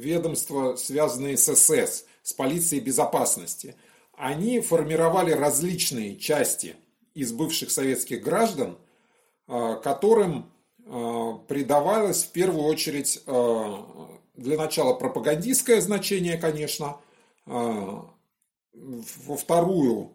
ведомства, 0.01 0.77
связанные 0.77 1.37
с 1.37 1.55
СС, 1.55 2.05
с 2.23 2.33
полицией 2.33 2.83
безопасности, 2.83 3.77
они 4.13 4.61
формировали 4.61 5.33
различные 5.33 6.17
части 6.17 6.77
из 7.15 7.33
бывших 7.33 7.71
советских 7.71 8.23
граждан, 8.23 8.79
которым 9.47 10.51
придавалось 11.49 12.25
в 12.25 12.33
первую 12.33 12.65
очередь 12.65 13.23
для 13.27 14.57
начала 14.57 14.95
пропагандистское 14.95 15.81
значение, 15.81 16.37
конечно, 16.37 16.99
во 17.47 19.37
вторую 19.37 20.13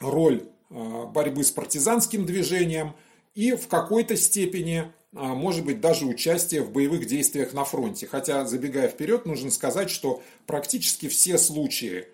роль 0.00 0.48
борьбы 0.70 1.44
с 1.44 1.50
партизанским 1.50 2.26
движением 2.26 2.94
и 3.34 3.52
в 3.52 3.68
какой-то 3.68 4.16
степени 4.16 4.80
а, 4.80 4.92
может 5.12 5.64
быть, 5.64 5.80
даже 5.80 6.04
участие 6.06 6.62
в 6.62 6.70
боевых 6.70 7.06
действиях 7.06 7.52
на 7.52 7.64
фронте. 7.64 8.06
Хотя, 8.06 8.44
забегая 8.44 8.88
вперед, 8.88 9.26
нужно 9.26 9.50
сказать, 9.50 9.90
что 9.90 10.22
практически 10.46 11.08
все 11.08 11.38
случаи 11.38 12.08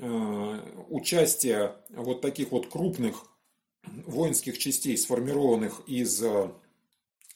а, 0.00 0.86
участия 0.88 1.76
вот 1.90 2.20
таких 2.20 2.50
вот 2.50 2.68
крупных 2.68 3.24
воинских 4.06 4.58
частей, 4.58 4.96
сформированных 4.96 5.80
из, 5.86 6.22
а, 6.22 6.52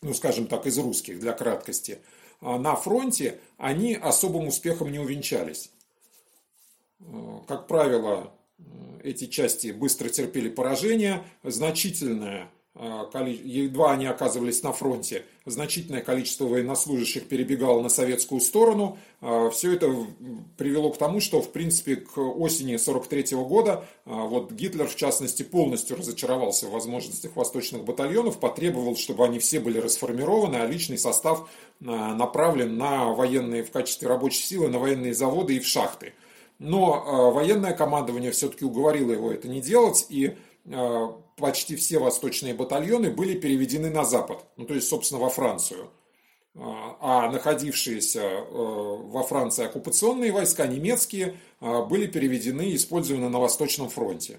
ну, 0.01 0.15
скажем 0.15 0.47
так, 0.47 0.67
из 0.67 0.79
русских, 0.79 1.21
для 1.21 1.33
краткости, 1.33 1.99
на 2.41 2.75
фронте, 2.75 3.39
они 3.57 3.95
особым 3.95 4.49
успехом 4.49 4.91
не 4.91 4.99
увенчались. 4.99 5.71
Как 7.47 7.69
правило, 7.69 8.33
эти 9.03 9.27
части 9.27 9.69
быстро 9.69 10.09
терпели 10.09 10.49
поражение, 10.49 11.25
значительное 11.43 12.43
а, 12.43 12.62
едва 12.75 13.93
они 13.93 14.07
оказывались 14.07 14.63
на 14.63 14.73
фронте, 14.73 15.27
значительное 15.45 16.01
количество 16.01 16.47
военнослужащих 16.47 17.29
перебегало 17.29 17.83
на 17.83 17.91
советскую 17.91 18.41
сторону. 18.41 18.99
А, 19.21 19.51
Все 19.51 19.75
это 19.75 19.95
привело 20.57 20.91
к 20.91 20.97
тому, 20.97 21.21
что, 21.21 21.43
в 21.43 21.53
принципе, 21.53 21.97
к 21.97 22.17
осени 22.17 22.75
1943 22.77 23.37
года 23.45 23.85
а, 24.07 24.25
вот 24.25 24.53
Гитлер, 24.53 24.89
в 24.89 24.97
частности, 24.97 25.43
полностью 25.43 25.99
разочаровался 25.99 26.67
в 26.67 26.71
возможностях 26.71 27.37
восточных 27.37 27.85
батальонов, 27.85 28.41
потребовал, 28.41 28.97
чтобы 28.97 29.25
они 29.25 29.39
все 29.39 29.61
были 29.61 29.79
расформированы, 29.79 30.57
а 30.57 30.67
личный 30.67 30.99
состав 30.99 31.49
направлен 31.81 32.79
на 32.79 33.13
военные, 33.13 33.65
в 33.65 33.71
качестве 33.71 34.09
рабочей 34.09 34.45
силы, 34.45 34.69
на 34.69 34.79
военные 34.79 35.15
заводы 35.15 35.57
и 35.57 35.61
в 35.61 35.67
шахты. 35.67 36.15
Но 36.59 37.33
военное 37.33 37.73
командование 37.73 38.31
все-таки 38.31 38.65
уговорило 38.65 39.11
его 39.11 39.33
это 39.33 39.49
не 39.49 39.61
делать, 39.61 40.07
и 40.09 40.37
почти 41.37 41.77
все 41.77 41.99
восточные 41.99 42.55
батальоны 42.55 43.11
были 43.11 43.39
переведены 43.39 43.91
на 43.91 44.05
запад, 44.05 44.45
ну 44.57 44.65
то 44.65 44.75
есть, 44.75 44.89
собственно, 44.89 45.21
во 45.21 45.29
Францию. 45.29 45.91
А, 46.55 46.99
а 47.01 47.31
находившиеся 47.31 48.21
э, 48.21 48.47
во 48.51 49.23
Франции 49.23 49.65
оккупационные 49.65 50.33
войска, 50.33 50.67
немецкие, 50.67 51.39
э, 51.61 51.85
были 51.87 52.07
переведены 52.07 52.69
и 52.69 52.77
использованы 52.77 53.31
на 53.31 53.41
Восточном 53.41 53.89
фронте. 53.89 54.39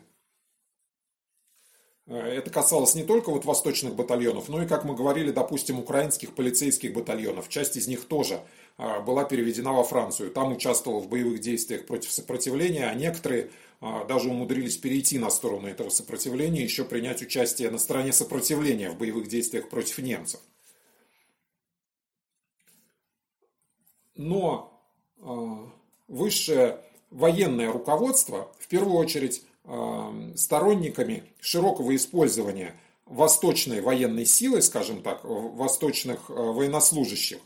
Э, 2.06 2.20
это 2.20 2.52
касалось 2.52 2.94
не 2.94 3.04
только 3.04 3.32
вот 3.32 3.46
восточных 3.46 3.96
батальонов, 3.96 4.48
но 4.48 4.62
и, 4.62 4.68
как 4.68 4.84
мы 4.84 4.96
говорили, 4.96 5.32
допустим, 5.32 5.80
украинских 5.80 6.36
полицейских 6.36 6.94
батальонов. 6.94 7.50
Часть 7.50 7.78
из 7.78 7.88
них 7.88 8.06
тоже 8.06 8.44
была 8.78 9.24
переведена 9.24 9.72
во 9.72 9.84
Францию. 9.84 10.32
Там 10.32 10.54
участвовала 10.54 11.00
в 11.00 11.08
боевых 11.08 11.40
действиях 11.40 11.86
против 11.86 12.12
сопротивления, 12.12 12.88
а 12.88 12.94
некоторые 12.96 13.52
а, 13.86 14.06
даже 14.06 14.30
умудрились 14.30 14.78
перейти 14.78 15.20
на 15.20 15.30
сторону 15.30 15.68
этого 15.68 15.90
сопротивления, 15.90 16.64
еще 16.64 16.86
принять 16.86 17.22
участие 17.22 17.70
на 17.70 17.78
стороне 17.78 18.14
сопротивления 18.14 18.90
в 18.90 18.98
боевых 18.98 19.28
действиях 19.28 19.68
против 19.68 19.98
немцев. 19.98 20.40
Но 24.16 24.82
а, 25.20 25.70
высшее 26.08 26.80
военное 27.10 27.74
руководство, 27.74 28.56
в 28.58 28.70
первую 28.70 28.96
очередь 28.96 29.44
а, 29.66 30.14
сторонниками 30.38 31.26
широкого 31.42 31.94
использования 31.94 32.80
восточной 33.06 33.82
военной 33.82 34.26
силы, 34.26 34.62
скажем 34.62 35.02
так, 35.02 35.26
восточных 35.26 36.30
военнослужащих 36.30 37.40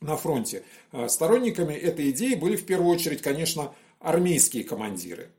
на 0.00 0.16
фронте, 0.16 0.62
сторонниками 1.08 1.74
этой 1.74 2.10
идеи 2.10 2.34
были 2.34 2.56
в 2.56 2.64
первую 2.66 2.94
очередь, 2.94 3.22
конечно, 3.22 3.74
армейские 4.00 4.64
командиры. 4.64 5.30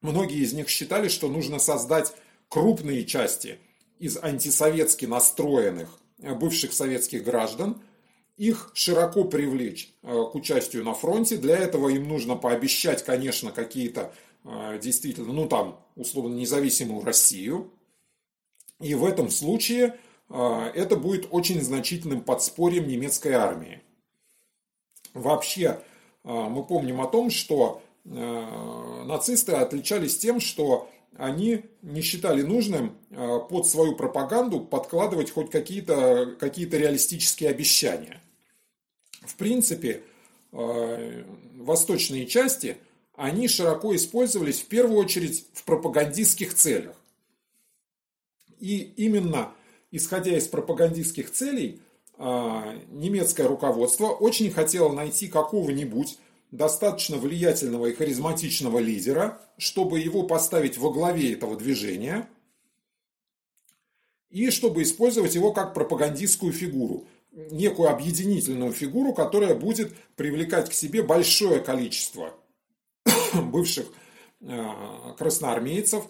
Многие 0.00 0.38
из 0.38 0.52
них 0.52 0.68
считали, 0.68 1.08
что 1.08 1.28
нужно 1.28 1.58
создать 1.58 2.12
крупные 2.48 3.04
части 3.04 3.58
из 3.98 4.18
антисоветски 4.20 5.06
настроенных 5.06 5.98
э, 6.18 6.34
бывших 6.34 6.72
советских 6.72 7.24
граждан, 7.24 7.80
их 8.36 8.72
широко 8.74 9.24
привлечь 9.24 9.94
э, 10.02 10.08
к 10.08 10.34
участию 10.34 10.84
на 10.84 10.92
фронте. 10.92 11.36
Для 11.36 11.56
этого 11.56 11.88
им 11.88 12.08
нужно 12.08 12.34
пообещать, 12.34 13.04
конечно, 13.04 13.52
какие-то 13.52 14.12
э, 14.44 14.80
действительно, 14.82 15.32
ну 15.32 15.46
там, 15.46 15.80
условно, 15.94 16.34
независимую 16.34 17.04
Россию. 17.04 17.72
И 18.80 18.94
в 18.96 19.04
этом 19.04 19.30
случае 19.30 19.96
это 20.28 20.96
будет 20.96 21.28
очень 21.30 21.60
значительным 21.60 22.22
подспорьем 22.22 22.88
немецкой 22.88 23.34
армии. 23.34 23.82
Вообще, 25.14 25.80
мы 26.24 26.64
помним 26.64 27.00
о 27.00 27.06
том, 27.06 27.30
что 27.30 27.82
Э, 28.04 29.04
нацисты 29.04 29.52
отличались 29.52 30.18
тем, 30.18 30.40
что 30.40 30.90
они 31.16 31.64
не 31.82 32.00
считали 32.00 32.42
нужным 32.42 32.96
э, 33.10 33.38
под 33.48 33.66
свою 33.66 33.94
пропаганду 33.94 34.60
подкладывать 34.60 35.30
хоть 35.30 35.50
какие-то 35.50 36.36
какие 36.38 36.66
реалистические 36.66 37.50
обещания. 37.50 38.20
В 39.20 39.36
принципе, 39.36 40.02
э, 40.50 41.24
восточные 41.58 42.26
части, 42.26 42.76
они 43.14 43.46
широко 43.46 43.94
использовались 43.94 44.60
в 44.60 44.66
первую 44.66 44.98
очередь 44.98 45.46
в 45.52 45.62
пропагандистских 45.64 46.54
целях. 46.54 46.96
И 48.58 48.78
именно 48.96 49.52
исходя 49.92 50.36
из 50.36 50.48
пропагандистских 50.48 51.30
целей, 51.30 51.80
немецкое 52.18 53.48
руководство 53.48 54.06
очень 54.08 54.50
хотело 54.50 54.92
найти 54.92 55.28
какого-нибудь 55.28 56.18
достаточно 56.50 57.16
влиятельного 57.16 57.86
и 57.86 57.94
харизматичного 57.94 58.78
лидера, 58.78 59.40
чтобы 59.56 60.00
его 60.00 60.24
поставить 60.24 60.78
во 60.78 60.92
главе 60.92 61.32
этого 61.32 61.56
движения 61.56 62.28
и 64.30 64.50
чтобы 64.50 64.82
использовать 64.82 65.34
его 65.34 65.52
как 65.52 65.74
пропагандистскую 65.74 66.52
фигуру. 66.52 67.06
некую 67.32 67.88
объединительную 67.88 68.72
фигуру, 68.72 69.14
которая 69.14 69.54
будет 69.54 69.96
привлекать 70.16 70.68
к 70.68 70.74
себе 70.74 71.02
большое 71.02 71.60
количество 71.60 72.34
бывших 73.34 73.86
красноармейцев 75.16 76.04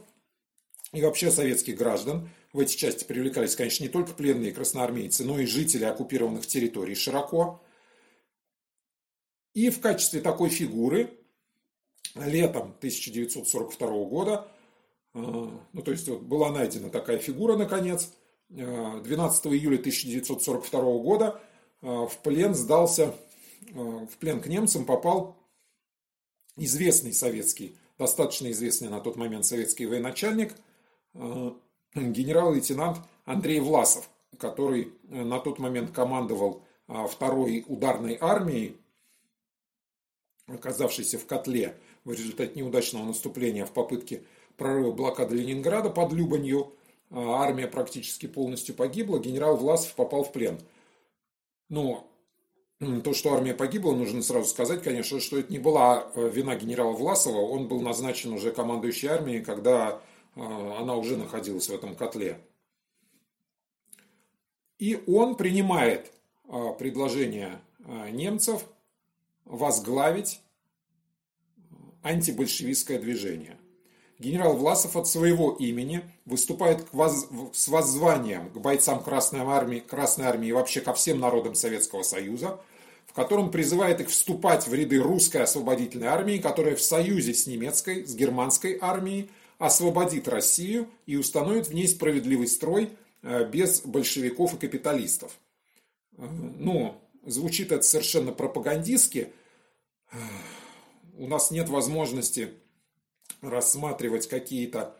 и 0.93 1.03
вообще 1.03 1.31
советских 1.31 1.77
граждан. 1.77 2.29
В 2.53 2.59
эти 2.59 2.77
части 2.77 3.05
привлекались, 3.05 3.57
конечно, 3.57 3.83
не 3.83 3.89
только 3.89 4.13
пленные 4.13 4.53
красноармейцы, 4.53 5.25
но 5.25 5.39
и 5.39 5.47
жители 5.47 5.85
оккупированных 5.85 6.47
территорий 6.47 6.95
широко. 6.95 7.63
И 9.55 9.71
в 9.71 9.81
качестве 9.81 10.21
такой 10.21 10.51
фигуры 10.51 11.19
летом 12.15 12.75
1942 12.79 14.05
года, 14.05 14.49
э, 15.15 15.19
ну 15.19 15.83
то 15.83 15.91
есть 15.91 16.09
вот 16.09 16.23
была 16.23 16.51
найдена 16.51 16.91
такая 16.91 17.19
фигура 17.19 17.57
наконец, 17.57 18.13
12 18.51 19.47
э, 19.47 19.49
июля 19.51 19.79
1942 19.79 20.81
года 20.99 21.41
э, 21.81 21.87
в 21.87 22.19
плен 22.23 22.55
сдался, 22.55 23.15
в 23.71 24.17
плен 24.19 24.41
к 24.41 24.47
немцам 24.47 24.85
попал 24.85 25.37
известный 26.57 27.15
советский, 27.15 27.79
достаточно 27.97 28.51
известный 28.51 28.89
на 28.89 29.01
тот 29.01 29.17
момент 29.17 29.47
советский 29.47 29.87
военачальник, 29.87 30.55
генерал-лейтенант 31.95 32.99
Андрей 33.25 33.61
Власов, 33.61 34.09
который 34.39 34.93
на 35.03 35.39
тот 35.39 35.59
момент 35.59 35.93
командовал 35.93 36.63
второй 36.87 37.65
ударной 37.69 38.19
армией 38.21 38.77
оказавшийся 40.47 41.19
в 41.19 41.27
котле 41.27 41.77
в 42.05 42.13
результате 42.13 42.59
неудачного 42.59 43.05
наступления 43.05 43.65
в 43.65 43.73
попытке 43.73 44.23
прорыва 44.57 44.93
блокады 44.93 45.37
Ленинграда 45.37 45.91
под 45.91 46.13
Любанью, 46.13 46.73
а, 47.11 47.43
армия 47.43 47.67
практически 47.67 48.27
полностью 48.27 48.75
погибла, 48.75 49.19
генерал 49.19 49.57
Власов 49.57 49.95
попал 49.95 50.25
в 50.25 50.33
плен. 50.33 50.59
Но 51.69 52.07
то, 53.05 53.15
что 53.15 53.33
армия 53.35 53.55
погибла, 53.55 53.93
нужно 53.93 54.23
сразу 54.23 54.49
сказать, 54.49 54.83
конечно, 54.83 55.21
что 55.21 55.39
это 55.39 55.53
не 55.53 55.59
была 55.59 56.11
э, 56.15 56.29
вина 56.29 56.57
генерала 56.57 56.93
Власова, 56.93 57.39
он 57.39 57.69
был 57.69 57.81
назначен 57.81 58.33
уже 58.33 58.51
командующей 58.51 59.09
армией, 59.09 59.41
когда 59.41 59.89
а, 59.89 60.03
она 60.35 60.97
уже 60.97 61.17
находилась 61.17 61.69
в 61.69 61.75
этом 61.75 61.95
котле. 61.95 62.41
И 64.79 65.03
он 65.07 65.37
принимает 65.37 66.13
а, 66.49 66.73
предложение 66.73 67.61
немцев 68.11 68.65
возглавить 69.45 70.41
антибольшевистское 72.03 72.99
движение. 72.99 73.59
Генерал 74.19 74.57
Власов 74.57 74.97
от 74.97 75.09
своего 75.09 75.53
имени 75.53 76.03
выступает 76.27 76.87
воз... 76.93 77.27
с 77.53 77.69
воззванием 77.69 78.51
к 78.51 78.59
бойцам 78.59 79.03
Красной 79.03 79.41
Армии, 79.41 79.81
Красной 79.81 80.27
Армии 80.27 80.49
и 80.49 80.53
вообще 80.53 80.81
ко 80.81 80.95
всем 80.95 81.19
народам 81.19 81.57
Советского 81.57 82.03
Союза, 82.03 82.61
в 83.07 83.15
котором 83.15 83.51
призывает 83.51 84.01
их 84.01 84.09
вступать 84.09 84.67
в 84.69 84.73
ряды 84.73 85.01
русской 85.01 85.43
освободительной 85.43 86.07
армии, 86.07 86.39
которая 86.39 86.77
в 86.77 86.83
союзе 86.83 87.35
с 87.35 87.47
немецкой, 87.47 88.07
с 88.07 88.15
германской 88.15 88.79
армией 88.81 89.29
освободит 89.63 90.27
Россию 90.27 90.91
и 91.07 91.17
установит 91.17 91.69
в 91.69 91.73
ней 91.73 91.87
справедливый 91.87 92.49
строй 92.49 92.91
э, 93.23 93.49
без 93.49 93.83
большевиков 93.83 94.55
и 94.55 94.59
капиталистов. 94.59 95.39
Э, 96.19 96.27
ну, 96.59 97.01
звучит 97.25 97.71
это 97.71 97.83
совершенно 97.83 98.33
пропагандистски, 98.33 99.33
у 101.17 101.27
нас 101.27 101.51
нет 101.51 101.71
возможности 101.71 102.51
рассматривать 103.41 104.29
какие-то 104.29 104.95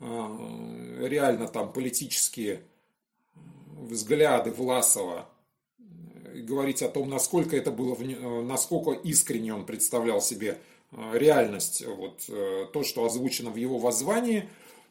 реально 0.00 1.48
там 1.48 1.70
политические 1.70 2.62
взгляды 3.76 4.52
Власова, 4.52 5.28
говорить 6.34 6.80
о 6.80 6.88
том, 6.88 7.10
насколько 7.10 7.56
это 7.56 7.70
было, 7.70 7.94
насколько 8.42 8.92
искренне 8.92 9.52
он 9.52 9.66
представлял 9.66 10.22
себе 10.22 10.60
реальность, 11.12 11.84
вот 11.86 12.24
э, 12.28 12.66
то, 12.72 12.82
что 12.82 13.04
озвучено 13.04 13.50
в 13.50 13.56
его 13.56 13.78
воззвании, 13.78 14.48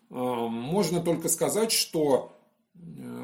можно 0.10 1.02
только 1.02 1.28
сказать, 1.28 1.72
что 1.72 2.36
э, 2.76 2.80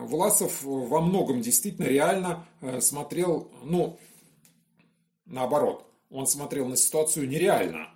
Власов 0.05 0.63
во 0.63 1.01
многом 1.01 1.41
действительно 1.41 1.85
реально 1.85 2.47
э, 2.61 2.81
смотрел, 2.81 3.51
ну, 3.63 3.99
наоборот, 5.25 5.85
он 6.09 6.25
смотрел 6.25 6.67
на 6.67 6.75
ситуацию 6.75 7.29
нереально. 7.29 7.89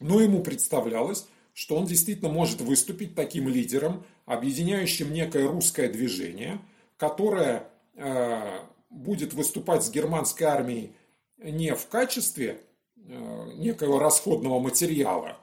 Но 0.00 0.20
ему 0.20 0.42
представлялось, 0.42 1.26
что 1.54 1.76
он 1.76 1.86
действительно 1.86 2.30
может 2.30 2.60
выступить 2.60 3.14
таким 3.14 3.48
лидером, 3.48 4.04
объединяющим 4.26 5.12
некое 5.12 5.48
русское 5.48 5.88
движение, 5.88 6.60
которое 6.96 7.68
э, 7.94 8.60
будет 8.90 9.34
выступать 9.34 9.84
с 9.84 9.90
германской 9.90 10.46
армией 10.46 10.92
не 11.38 11.74
в 11.74 11.86
качестве 11.88 12.48
э, 12.48 12.67
некого 13.08 14.00
расходного 14.00 14.60
материала, 14.60 15.36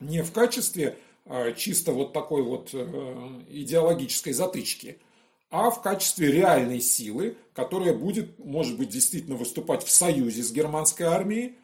не 0.00 0.22
в 0.22 0.32
качестве 0.32 0.98
э, 1.24 1.54
чисто 1.56 1.92
вот 1.92 2.12
такой 2.12 2.42
вот 2.42 2.70
э, 2.72 3.42
идеологической 3.48 4.32
затычки, 4.32 4.98
а 5.50 5.70
в 5.70 5.82
качестве 5.82 6.32
реальной 6.32 6.80
силы, 6.80 7.36
которая 7.52 7.94
будет, 7.94 8.38
может 8.38 8.76
быть, 8.76 8.88
действительно 8.88 9.36
выступать 9.36 9.84
в 9.84 9.90
союзе 9.90 10.42
с 10.42 10.52
германской 10.52 11.06
армией 11.06 11.56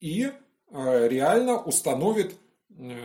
и 0.00 0.24
э, 0.24 1.08
реально 1.08 1.62
установит 1.62 2.34
э, 2.70 2.98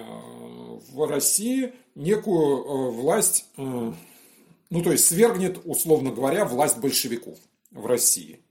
в 0.92 1.08
России 1.08 1.74
некую 1.96 2.58
э, 2.58 2.92
власть, 2.92 3.46
ну 3.56 4.84
то 4.84 4.92
есть 4.92 5.06
свергнет, 5.06 5.62
условно 5.64 6.12
говоря, 6.12 6.46
власть 6.46 6.80
большевиков 6.80 7.38
в 7.72 7.86
России. 7.86 8.42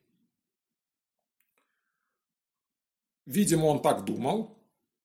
Видимо, 3.27 3.67
он 3.67 3.83
так 3.83 4.05
думал, 4.05 4.57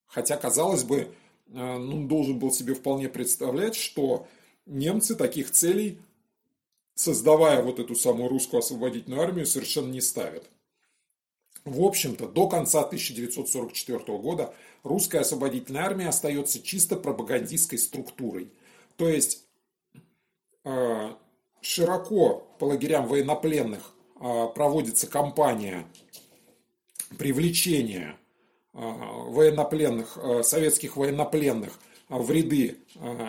хотя, 0.05 0.38
казалось 0.38 0.84
бы, 0.84 1.13
ну, 1.47 2.07
должен 2.07 2.39
был 2.39 2.51
себе 2.51 2.74
вполне 2.74 3.09
представлять, 3.09 3.76
что 3.76 4.28
немцы 4.65 5.15
таких 5.15 5.51
целей 5.51 5.99
создавая 6.95 7.61
вот 7.63 7.80
эту 7.80 7.95
самую 7.95 8.30
русскую 8.30 8.59
освободительную 8.59 9.22
армию, 9.22 9.45
совершенно 9.45 9.91
не 9.91 10.01
ставят. 10.01 10.49
В 11.65 11.84
общем-то, 11.84 12.28
до 12.28 12.47
конца 12.47 12.82
1944 12.82 14.17
года 14.17 14.53
русская 14.84 15.19
освободительная 15.19 15.84
армия 15.84 16.07
остается 16.07 16.61
чисто 16.61 16.95
пропагандистской 16.95 17.78
структурой. 17.78 18.51
То 18.97 19.07
есть 19.07 19.45
э, 20.63 21.09
широко 21.61 22.47
по 22.59 22.65
лагерям 22.65 23.07
военнопленных 23.07 23.93
э, 24.19 24.47
проводится 24.55 25.07
кампания 25.07 25.86
привлечения 27.18 28.18
э, 28.74 28.78
военнопленных, 28.80 30.18
советских 30.43 30.97
военнопленных 30.97 31.80
в 32.09 32.30
ряды 32.30 32.78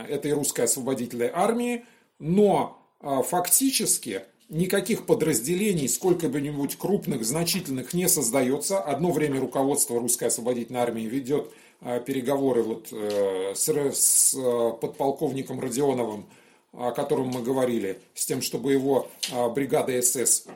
этой 0.08 0.32
русской 0.32 0.62
освободительной 0.62 1.30
армии, 1.32 1.84
но 2.18 2.82
а, 3.02 3.22
фактически 3.22 4.22
никаких 4.48 5.06
подразделений, 5.06 5.88
сколько-нибудь 5.88 6.76
крупных, 6.76 7.24
значительных 7.24 7.94
не 7.94 8.08
создается. 8.08 8.80
Одно 8.80 9.10
время 9.10 9.40
руководство 9.40 9.98
русской 9.98 10.28
освободительной 10.28 10.80
армии 10.80 11.02
ведет 11.02 11.50
а, 11.80 11.98
переговоры 11.98 12.62
вот 12.62 12.88
э, 12.92 13.54
с, 13.56 14.36
подполковником 14.80 15.58
Родионовым, 15.58 16.26
о 16.72 16.92
котором 16.92 17.28
мы 17.28 17.42
говорили, 17.42 18.00
с 18.14 18.24
тем, 18.26 18.40
чтобы 18.40 18.72
его 18.72 19.10
а, 19.30 19.48
бригада 19.50 20.00
СС 20.00 20.46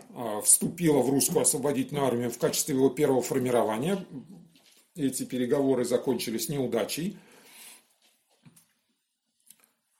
вступила 0.42 1.02
в 1.02 1.10
русскую 1.10 1.42
освободительную 1.42 2.06
армию 2.06 2.30
в 2.30 2.38
качестве 2.38 2.74
его 2.74 2.88
первого 2.88 3.22
формирования. 3.22 4.04
Эти 4.94 5.24
переговоры 5.24 5.84
закончились 5.84 6.48
неудачей. 6.48 7.18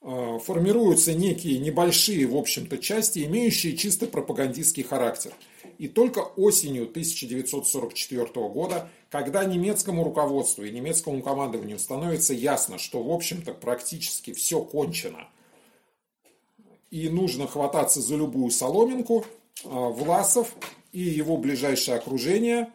Э, 0.09 0.39
формируются 0.39 1.13
некие 1.13 1.59
небольшие, 1.59 2.25
в 2.27 2.37
общем-то, 2.37 2.77
части, 2.77 3.25
имеющие 3.25 3.75
чисто 3.75 4.07
пропагандистский 4.07 4.83
характер. 4.83 5.33
И 5.79 5.89
только 5.89 6.19
осенью 6.19 6.83
1944 6.83 8.25
года, 8.47 8.89
когда 9.09 9.43
немецкому 9.43 10.05
руководству 10.05 10.63
и 10.63 10.71
немецкому 10.71 11.21
командованию 11.21 11.77
становится 11.77 12.33
ясно, 12.33 12.77
что, 12.77 13.03
в 13.03 13.11
общем-то, 13.11 13.53
практически 13.53 14.31
все 14.31 14.61
кончено, 14.61 15.27
и 16.91 17.09
нужно 17.09 17.47
хвататься 17.47 18.01
за 18.01 18.15
любую 18.15 18.51
соломинку, 18.51 19.25
э, 19.63 19.67
Власов 19.69 20.53
и 20.91 21.01
его 21.01 21.37
ближайшее 21.37 21.97
окружение 21.97 22.69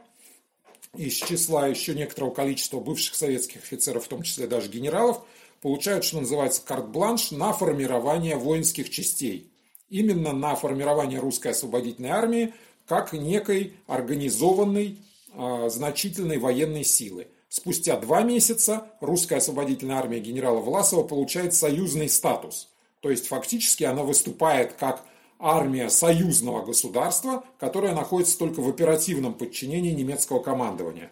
из 0.97 1.15
числа 1.15 1.67
еще 1.67 1.95
некоторого 1.95 2.33
количества 2.33 2.79
бывших 2.79 3.15
советских 3.15 3.63
офицеров, 3.63 4.05
в 4.05 4.09
том 4.09 4.23
числе 4.23 4.47
даже 4.47 4.69
генералов, 4.69 5.23
получают, 5.63 6.05
что 6.05 6.21
называется, 6.21 6.63
карт-бланш 6.65 7.31
на 7.31 7.53
формирование 7.53 8.37
воинских 8.37 8.91
частей. 8.91 9.51
Именно 9.89 10.33
на 10.33 10.55
формирование 10.55 11.19
русской 11.19 11.49
освободительной 11.49 12.11
армии 12.11 12.55
как 12.87 13.13
некой 13.13 13.75
организованной 13.87 14.99
э, 15.33 15.69
значительной 15.71 16.39
военной 16.39 16.85
силы. 16.85 17.29
Спустя 17.49 17.97
два 17.99 18.23
месяца 18.23 18.87
русская 19.01 19.37
освободительная 19.37 19.97
армия 19.97 20.21
генерала 20.21 20.61
Власова 20.61 21.03
получает 21.05 21.55
союзный 21.55 22.09
статус. 22.09 22.72
То 23.03 23.11
есть 23.11 23.27
фактически 23.27 23.83
она 23.83 24.05
выступает 24.05 24.75
как 24.75 25.05
армия 25.39 25.91
союзного 25.91 26.65
государства, 26.65 27.45
которая 27.59 27.95
находится 27.95 28.39
только 28.39 28.61
в 28.61 28.69
оперативном 28.69 29.35
подчинении 29.35 29.91
немецкого 29.91 30.41
командования. 30.41 31.11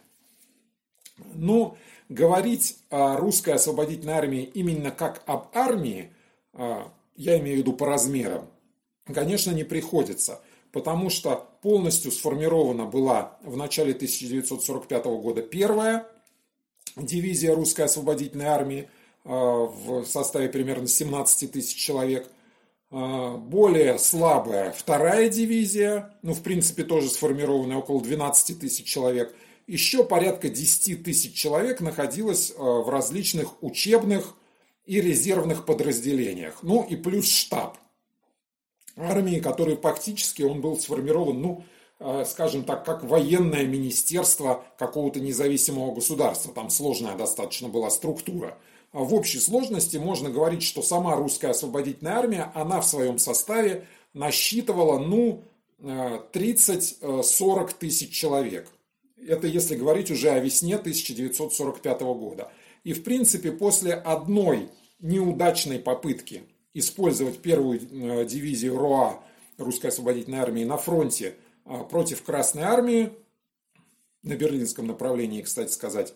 Ну, 1.35 1.77
говорить 2.09 2.79
о 2.91 3.17
русской 3.17 3.55
освободительной 3.55 4.15
армии 4.15 4.45
именно 4.55 4.93
как 4.93 5.25
об 5.27 5.49
армии, 5.53 6.13
а, 6.53 6.93
я 7.17 7.39
имею 7.41 7.57
в 7.57 7.59
виду 7.59 7.73
по 7.73 7.87
размерам, 7.87 8.47
конечно, 9.13 9.51
не 9.51 9.65
приходится, 9.65 10.41
потому 10.71 11.11
что 11.11 11.51
полностью 11.61 12.13
сформирована 12.13 12.87
была 12.87 13.37
в 13.43 13.57
начале 13.57 13.95
1945 13.95 15.05
года 15.21 15.43
первая 15.43 16.07
дивизия 16.95 17.53
русской 17.53 17.83
освободительной 17.83 18.47
армии 18.47 18.89
в 19.25 20.05
составе 20.05 20.49
примерно 20.49 20.87
17 20.87 21.53
тысяч 21.53 21.77
человек. 21.77 22.31
А, 22.91 23.37
более 23.37 23.99
слабая 23.99 24.73
вторая 24.73 25.29
дивизия, 25.29 26.15
ну, 26.23 26.35
в 26.35 26.43
принципе, 26.43 26.83
тоже 26.83 27.09
сформированная 27.09 27.77
около 27.77 28.01
12 28.01 28.59
тысяч 28.59 28.87
человек. 28.87 29.35
Еще 29.67 30.05
порядка 30.05 30.49
10 30.49 31.05
тысяч 31.05 31.35
человек 31.35 31.81
находилось 31.81 32.53
а, 32.57 32.63
в 32.63 32.89
различных 32.89 33.63
учебных 33.63 34.35
и 34.87 35.01
резервных 35.01 35.67
подразделениях. 35.67 36.63
Ну, 36.63 36.83
и 36.83 36.97
плюс 36.97 37.31
штаб 37.31 37.79
армии, 38.97 39.39
который 39.39 39.77
фактически 39.77 40.43
он 40.43 40.61
был 40.61 40.79
сформирован, 40.79 41.41
ну, 41.41 41.65
Э, 42.03 42.25
скажем 42.27 42.65
так, 42.65 42.87
как 42.87 43.05
военное 43.05 43.67
министерство 43.67 44.65
какого-то 44.79 45.21
независимого 45.21 45.95
государства. 45.95 46.53
Там 46.53 46.71
сложная 46.71 47.15
достаточно 47.15 47.69
была 47.69 47.91
структура. 47.91 48.57
А 48.93 49.05
в 49.05 49.15
общей 49.15 49.39
сложности 49.39 49.97
можно 49.97 50.31
говорить, 50.31 50.63
что 50.63 50.83
сама 50.83 51.17
русская 51.17 51.49
освободительная 51.49 52.15
армия, 52.15 52.53
она 52.55 52.81
в 52.81 52.87
своем 52.87 53.19
составе 53.19 53.87
насчитывала, 54.15 54.99
ну, 54.99 55.45
30-40 55.81 57.01
э, 57.01 57.69
тысяч 57.79 58.11
человек. 58.11 58.69
Это 59.17 59.47
если 59.47 59.77
говорить 59.77 60.11
уже 60.11 60.31
о 60.31 60.41
весне 60.41 60.77
1945 60.77 62.01
года. 62.01 62.51
И, 62.85 62.93
в 62.93 63.03
принципе, 63.05 63.53
после 63.53 63.95
одной 63.95 64.69
неудачной 64.99 65.79
попытки 65.79 66.43
использовать 66.75 67.41
первую 67.41 67.81
э, 67.81 68.25
дивизию 68.27 68.77
РОА 68.77 69.23
русской 69.57 69.87
освободительной 69.87 70.39
армии 70.39 70.65
на 70.65 70.77
фронте– 70.77 71.37
против 71.89 72.23
Красной 72.23 72.63
Армии, 72.63 73.13
на 74.23 74.37
берлинском 74.37 74.87
направлении, 74.87 75.43
кстати 75.43 75.73
сказать, 75.73 76.15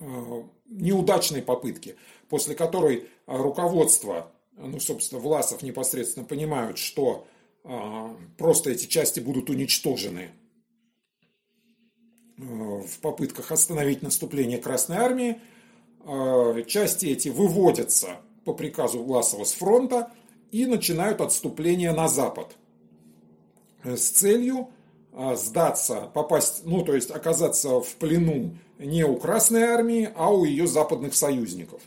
неудачной 0.00 1.42
попытки, 1.42 1.96
после 2.28 2.54
которой 2.54 3.08
руководство, 3.26 4.32
ну, 4.56 4.80
собственно, 4.80 5.20
Власов 5.20 5.62
непосредственно 5.62 6.24
понимают, 6.24 6.78
что 6.78 7.26
а, 7.64 8.16
просто 8.38 8.70
эти 8.70 8.86
части 8.86 9.20
будут 9.20 9.50
уничтожены 9.50 10.30
в 12.36 13.00
попытках 13.00 13.52
остановить 13.52 14.02
наступление 14.02 14.58
Красной 14.58 14.96
Армии. 14.96 15.40
Части 16.66 17.06
эти 17.06 17.28
выводятся 17.28 18.16
по 18.46 18.54
приказу 18.54 19.02
Власова 19.02 19.44
с 19.44 19.52
фронта 19.52 20.10
и 20.50 20.66
начинают 20.66 21.20
отступление 21.20 21.92
на 21.92 22.08
запад. 22.08 22.56
Э, 23.82 23.96
с 23.96 24.10
целью 24.10 24.68
сдаться, 25.12 26.10
попасть, 26.14 26.62
ну 26.64 26.84
то 26.84 26.94
есть 26.94 27.10
оказаться 27.10 27.80
в 27.80 27.94
плену 27.96 28.56
не 28.78 29.04
у 29.04 29.16
Красной 29.16 29.64
Армии, 29.64 30.10
а 30.14 30.32
у 30.32 30.44
ее 30.44 30.66
западных 30.66 31.14
союзников. 31.14 31.82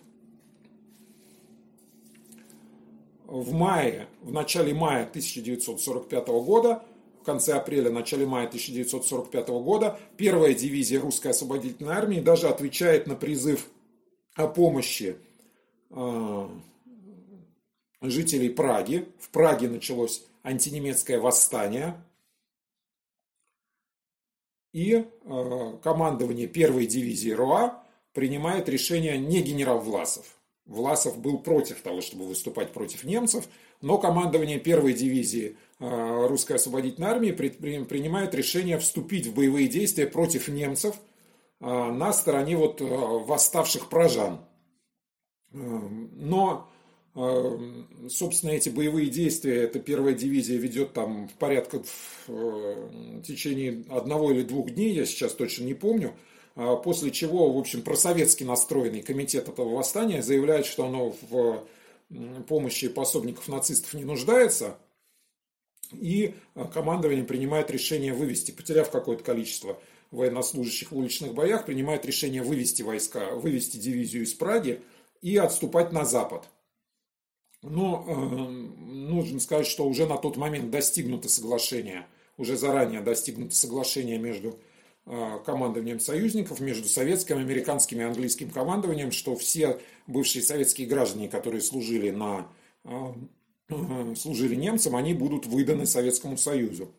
В 3.25 3.51
мае, 3.53 4.07
в 4.21 4.31
начале 4.31 4.73
мая 4.73 5.03
1945 5.03 6.27
года, 6.27 6.83
в 7.19 7.25
конце 7.25 7.53
апреля, 7.53 7.89
начале 7.89 8.25
мая 8.25 8.47
1945 8.47 9.47
года, 9.47 9.97
первая 10.17 10.53
дивизия 10.53 10.99
русской 10.99 11.29
освободительной 11.29 11.93
армии 11.93 12.19
даже 12.19 12.49
отвечает 12.49 13.07
на 13.07 13.15
призыв 13.15 13.69
о 14.35 14.47
помощи 14.47 15.15
э, 15.89 16.47
жителей 18.01 18.49
Праги. 18.49 19.07
В 19.19 19.29
Праге 19.29 19.69
началось 19.69 20.25
антинемецкое 20.43 21.19
восстание. 21.19 21.95
И 24.73 24.95
э, 24.95 25.77
командование 25.83 26.47
первой 26.47 26.87
дивизии 26.87 27.29
РОА 27.29 27.83
принимает 28.11 28.67
решение 28.67 29.17
не 29.19 29.41
генерал 29.41 29.79
Власов. 29.79 30.25
Власов 30.65 31.19
был 31.19 31.39
против 31.39 31.81
того, 31.81 32.01
чтобы 32.01 32.25
выступать 32.25 32.73
против 32.73 33.03
немцев, 33.03 33.47
но 33.81 33.99
командование 33.99 34.59
первой 34.59 34.93
дивизии 34.93 35.57
э, 35.79 36.27
русской 36.27 36.53
освободительной 36.53 37.09
армии 37.09 37.31
принимает 37.31 38.33
решение 38.33 38.79
вступить 38.79 39.27
в 39.27 39.35
боевые 39.35 39.67
действия 39.67 40.07
против 40.07 40.47
немцев 40.47 40.95
э, 41.59 41.65
на 41.65 42.11
стороне 42.11 42.57
вот 42.57 42.81
восставших 42.81 43.89
прожан. 43.89 44.41
Но 45.51 46.72
собственно, 47.13 48.51
эти 48.51 48.69
боевые 48.69 49.07
действия, 49.07 49.63
эта 49.63 49.79
первая 49.79 50.15
дивизия 50.15 50.57
ведет 50.57 50.93
там 50.93 51.27
в 51.27 51.33
порядка 51.33 51.83
в 51.83 52.25
э, 52.27 53.21
течение 53.23 53.83
одного 53.89 54.31
или 54.31 54.41
двух 54.41 54.71
дней, 54.71 54.93
я 54.93 55.05
сейчас 55.05 55.33
точно 55.33 55.65
не 55.65 55.75
помню, 55.75 56.15
а 56.55 56.75
после 56.75 57.11
чего, 57.11 57.53
в 57.53 57.57
общем, 57.57 57.83
просоветский 57.83 58.45
настроенный 58.45 59.03
комитет 59.03 59.47
этого 59.47 59.75
восстания 59.75 60.23
заявляет, 60.23 60.65
что 60.65 60.85
оно 60.85 61.15
в 61.29 61.67
помощи 62.47 62.87
пособников 62.87 63.47
нацистов 63.47 63.93
не 63.93 64.05
нуждается, 64.05 64.77
и 65.91 66.33
э, 66.55 66.65
командование 66.73 67.25
принимает 67.25 67.69
решение 67.69 68.13
вывести, 68.13 68.49
потеряв 68.49 68.89
какое-то 68.89 69.23
количество 69.23 69.79
военнослужащих 70.09 70.91
в 70.91 70.97
уличных 70.97 71.35
боях, 71.35 71.67
принимает 71.67 72.07
решение 72.07 72.41
вывести 72.41 72.81
войска, 72.81 73.35
вывести 73.35 73.77
дивизию 73.77 74.23
из 74.23 74.33
Праги 74.33 74.81
и 75.21 75.37
отступать 75.37 75.91
на 75.91 76.05
запад. 76.05 76.47
Но 77.63 78.05
э, 78.05 78.13
нужно 78.91 79.39
сказать, 79.39 79.65
что 79.65 79.87
уже 79.87 80.05
на 80.05 80.17
тот 80.17 80.35
момент 80.35 80.69
достигнуто 80.69 81.29
соглашение, 81.29 82.05
уже 82.37 82.57
заранее 82.57 82.99
достигнуто 82.99 83.55
соглашение 83.55 84.19
между 84.19 84.59
э, 85.05 85.39
командованием 85.45 86.01
союзников, 86.01 86.59
между 86.59 86.89
советским, 86.89 87.37
американским 87.37 88.01
и 88.01 88.03
английским 88.03 88.49
командованием, 88.49 89.11
что 89.11 89.37
все 89.37 89.79
бывшие 90.07 90.43
советские 90.43 90.87
граждане, 90.87 91.29
которые 91.29 91.61
служили, 91.61 92.11
на, 92.11 92.49
э, 92.83 93.13
э, 93.69 94.15
служили 94.17 94.55
немцам, 94.55 94.97
они 94.97 95.13
будут 95.13 95.45
выданы 95.45 95.85
Советскому 95.85 96.37
Союзу. 96.37 96.91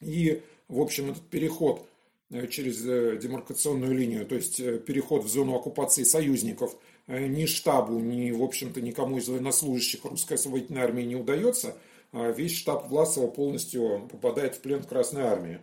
И, 0.00 0.42
в 0.68 0.80
общем, 0.80 1.10
этот 1.10 1.28
переход 1.28 1.86
э, 2.30 2.46
через 2.46 2.82
э, 2.82 3.18
демаркационную 3.20 3.94
линию, 3.94 4.24
то 4.24 4.36
есть 4.36 4.58
э, 4.58 4.78
переход 4.78 5.24
в 5.24 5.28
зону 5.28 5.54
оккупации 5.54 6.04
союзников– 6.04 6.74
ни 7.06 7.46
штабу, 7.46 7.98
ни, 8.00 8.30
в 8.30 8.42
общем-то, 8.42 8.80
никому 8.80 9.18
из 9.18 9.28
военнослужащих 9.28 10.04
русской 10.04 10.34
освободительной 10.34 10.82
армии 10.82 11.02
не 11.02 11.16
удается, 11.16 11.76
а 12.12 12.30
весь 12.30 12.56
штаб 12.56 12.88
Власова 12.88 13.28
полностью 13.28 14.08
попадает 14.10 14.56
в 14.56 14.60
плен 14.60 14.82
Красной 14.82 15.22
армии. 15.22 15.60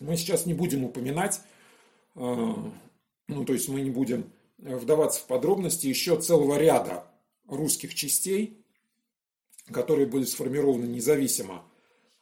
Мы 0.00 0.16
сейчас 0.16 0.46
не 0.46 0.54
будем 0.54 0.84
упоминать, 0.84 1.40
э, 2.14 2.54
ну, 3.28 3.44
то 3.44 3.52
есть 3.52 3.68
мы 3.68 3.80
не 3.80 3.90
будем 3.90 4.30
вдаваться 4.58 5.20
в 5.20 5.26
подробности 5.26 5.86
еще 5.86 6.20
целого 6.20 6.58
ряда 6.58 7.04
русских 7.48 7.94
частей, 7.94 8.64
которые 9.72 10.06
были 10.06 10.24
сформированы 10.24 10.84
независимо 10.84 11.64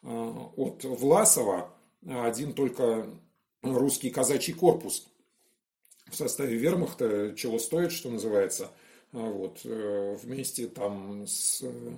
э, 0.02 0.08
от 0.56 0.84
Власова, 0.84 1.70
один 2.06 2.52
только 2.52 3.06
русский 3.62 4.10
казачий 4.10 4.52
корпус 4.52 5.06
в 6.10 6.14
составе 6.14 6.56
вермахта, 6.56 7.34
чего 7.36 7.58
стоит, 7.58 7.92
что 7.92 8.10
называется, 8.10 8.70
а 9.12 9.18
вот, 9.18 9.60
э, 9.64 10.16
вместе 10.22 10.66
там 10.66 11.26
с 11.26 11.62
э, 11.62 11.96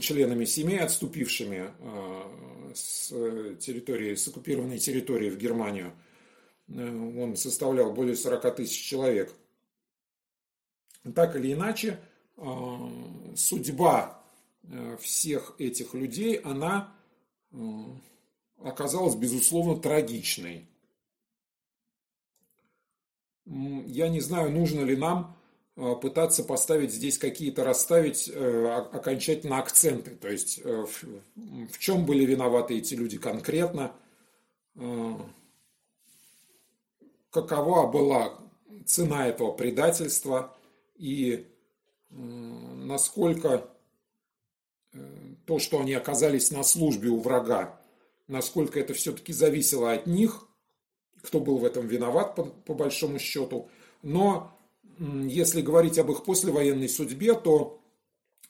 членами 0.00 0.44
семей, 0.44 0.80
отступившими 0.80 1.70
э, 1.78 2.72
с 2.74 3.08
территории, 3.56 4.14
с 4.14 4.28
оккупированной 4.28 4.78
территории 4.78 5.30
в 5.30 5.38
Германию. 5.38 5.92
Он 6.68 7.36
составлял 7.36 7.92
более 7.92 8.16
40 8.16 8.56
тысяч 8.56 8.82
человек. 8.82 9.34
Так 11.14 11.36
или 11.36 11.52
иначе, 11.52 12.00
судьба 13.36 14.24
всех 14.98 15.56
этих 15.58 15.92
людей, 15.92 16.36
она 16.36 16.94
оказалась, 18.62 19.14
безусловно, 19.14 19.78
трагичной 19.78 20.66
я 23.46 24.08
не 24.08 24.20
знаю, 24.20 24.50
нужно 24.50 24.80
ли 24.80 24.96
нам 24.96 25.36
э, 25.76 25.94
пытаться 26.00 26.44
поставить 26.44 26.92
здесь 26.92 27.18
какие-то, 27.18 27.64
расставить 27.64 28.30
э, 28.32 28.66
окончательно 28.92 29.58
акценты. 29.58 30.12
То 30.12 30.28
есть, 30.28 30.60
э, 30.64 30.86
в 31.34 31.78
чем 31.78 32.06
были 32.06 32.24
виноваты 32.24 32.78
эти 32.78 32.94
люди 32.94 33.18
конкретно, 33.18 33.92
какова 37.30 37.86
была 37.86 38.38
цена 38.86 39.28
этого 39.28 39.52
предательства? 39.52 40.56
И 40.96 41.46
насколько 42.10 43.68
то, 45.46 45.58
что 45.60 45.80
они 45.80 45.92
оказались 45.94 46.50
на 46.50 46.64
службе 46.64 47.10
у 47.10 47.20
врага, 47.20 47.80
насколько 48.26 48.80
это 48.80 48.94
все-таки 48.94 49.32
зависело 49.32 49.92
от 49.92 50.06
них, 50.08 50.48
кто 51.24 51.40
был 51.40 51.58
в 51.58 51.64
этом 51.64 51.86
виноват 51.86 52.34
по, 52.36 52.44
по 52.44 52.74
большому 52.74 53.18
счету. 53.18 53.68
Но 54.02 54.56
если 54.98 55.62
говорить 55.62 55.98
об 55.98 56.10
их 56.10 56.24
послевоенной 56.24 56.88
судьбе, 56.88 57.34
то 57.34 57.80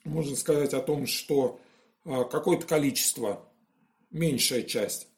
можно 0.04 0.36
сказать 0.36 0.74
о 0.74 0.80
том, 0.80 1.06
что 1.06 1.60
а, 2.04 2.24
какое-то 2.24 2.66
количество, 2.66 3.48
меньшая 4.10 4.62
часть, 4.62 5.08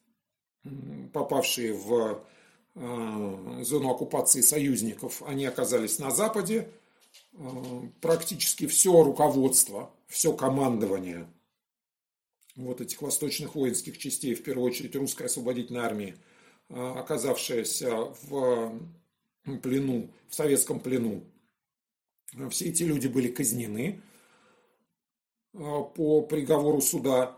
попавшие 1.13 1.73
в 1.73 2.23
а, 2.75 3.63
зону 3.63 3.91
оккупации 3.91 4.41
союзников, 4.43 5.23
они 5.27 5.47
оказались 5.47 5.99
на 5.99 6.11
Западе. 6.11 6.71
А, 7.35 7.83
практически 8.01 8.67
все 8.67 9.03
руководство, 9.03 9.91
все 10.07 10.33
командование 10.33 11.27
вот 12.55 12.81
этих 12.81 13.03
восточных 13.03 13.55
воинских 13.55 13.99
частей, 13.99 14.35
в 14.35 14.43
первую 14.43 14.67
очередь 14.67 14.97
русской 14.97 15.25
освободительной 15.25 15.81
армии, 15.81 16.17
оказавшаяся 16.69 18.12
в 18.23 18.81
плену, 19.62 20.11
в 20.29 20.35
советском 20.35 20.81
плену, 20.81 21.23
все 22.51 22.67
эти 22.71 22.83
люди 22.83 23.07
были 23.07 23.29
казнены 23.29 24.01
по 25.53 26.23
приговору 26.23 26.81
суда, 26.81 27.37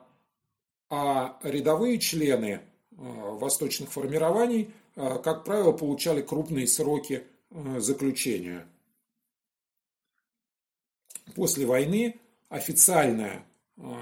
а 0.90 1.38
рядовые 1.42 1.98
члены 1.98 2.62
восточных 2.90 3.92
формирований, 3.92 4.72
как 4.94 5.44
правило, 5.44 5.72
получали 5.72 6.22
крупные 6.22 6.66
сроки 6.66 7.24
заключения. 7.50 8.66
После 11.34 11.66
войны 11.66 12.18
официальная 12.48 13.44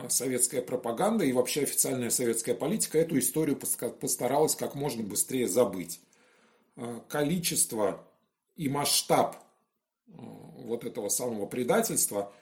советская 0.09 0.63
пропаганда 0.63 1.25
и 1.25 1.33
вообще 1.33 1.63
официальная 1.63 2.11
советская 2.11 2.55
политика 2.55 2.99
эту 2.99 3.19
историю 3.19 3.57
постаралась 3.57 4.55
как 4.55 4.75
можно 4.75 5.03
быстрее 5.03 5.49
забыть. 5.49 6.01
Количество 7.09 8.07
и 8.57 8.69
масштаб 8.69 9.37
вот 10.07 10.85
этого 10.85 11.09
самого 11.09 11.47
предательства, 11.47 12.33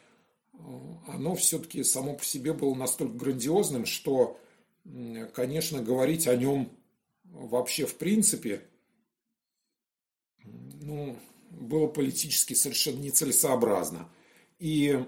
оно 1.08 1.34
все-таки 1.34 1.82
само 1.82 2.14
по 2.14 2.24
себе 2.24 2.52
было 2.52 2.74
настолько 2.74 3.16
грандиозным, 3.16 3.86
что, 3.86 4.38
конечно, 5.34 5.82
говорить 5.82 6.28
о 6.28 6.36
нем 6.36 6.70
вообще 7.24 7.86
в 7.86 7.96
принципе 7.96 8.62
ну, 10.44 11.16
было 11.50 11.86
политически 11.86 12.54
совершенно 12.54 13.00
нецелесообразно. 13.00 14.08
И 14.58 15.04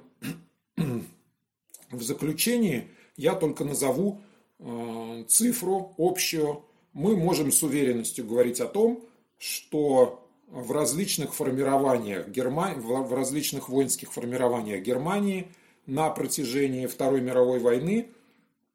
в 1.91 2.03
заключении 2.03 2.89
я 3.17 3.35
только 3.35 3.65
назову 3.65 4.21
э, 4.59 5.25
цифру 5.29 5.95
общую. 5.99 6.65
Мы 6.93 7.17
можем 7.17 7.53
с 7.53 7.63
уверенностью 7.63 8.27
говорить 8.27 8.61
о 8.61 8.67
том, 8.67 9.05
что 9.39 10.27
в 10.49 10.73
различных 10.73 11.35
формированиях 11.35 12.29
Германии, 12.29 12.81
в 12.81 13.13
различных 13.13 13.69
воинских 13.69 14.13
формированиях 14.13 14.83
Германии 14.83 15.49
на 15.87 16.11
протяжении 16.11 16.87
Второй 16.87 17.21
мировой 17.21 17.59
войны 17.59 18.11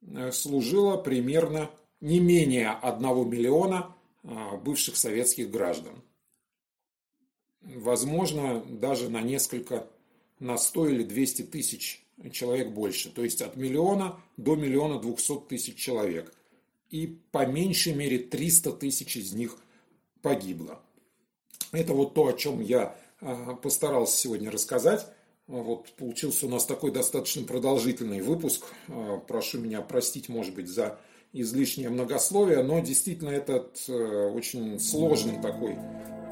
э, 0.01 0.31
служило 0.31 0.97
примерно 0.97 1.69
не 1.99 2.19
менее 2.19 2.71
1 2.71 3.29
миллиона 3.29 3.95
э, 4.23 4.57
бывших 4.57 4.97
советских 4.97 5.49
граждан. 5.49 6.01
Возможно, 7.61 8.63
даже 8.67 9.09
на 9.09 9.21
несколько, 9.21 9.87
на 10.39 10.57
100 10.57 10.87
или 10.89 11.03
200 11.03 11.43
тысяч 11.43 12.03
человек 12.29 12.69
больше. 12.69 13.09
То 13.09 13.23
есть 13.23 13.41
от 13.41 13.55
миллиона 13.55 14.19
до 14.37 14.55
миллиона 14.55 14.99
двухсот 14.99 15.47
тысяч 15.47 15.75
человек. 15.77 16.33
И 16.89 17.07
по 17.31 17.45
меньшей 17.45 17.93
мере 17.93 18.19
300 18.19 18.73
тысяч 18.73 19.17
из 19.17 19.33
них 19.33 19.57
погибло. 20.21 20.81
Это 21.71 21.93
вот 21.93 22.13
то, 22.13 22.27
о 22.27 22.33
чем 22.33 22.61
я 22.61 22.95
а, 23.21 23.55
постарался 23.55 24.17
сегодня 24.17 24.51
рассказать. 24.51 25.07
Вот 25.47 25.91
получился 25.93 26.45
у 26.45 26.49
нас 26.49 26.65
такой 26.65 26.91
достаточно 26.91 27.43
продолжительный 27.43 28.21
выпуск. 28.21 28.65
А, 28.89 29.17
прошу 29.17 29.59
меня 29.59 29.81
простить, 29.81 30.27
может 30.27 30.53
быть, 30.53 30.67
за 30.67 30.99
излишнее 31.33 31.89
многословие, 31.89 32.61
но 32.61 32.79
действительно 32.81 33.29
этот 33.29 33.81
э, 33.87 34.31
очень 34.35 34.77
сложный 34.81 35.41
такой 35.41 35.77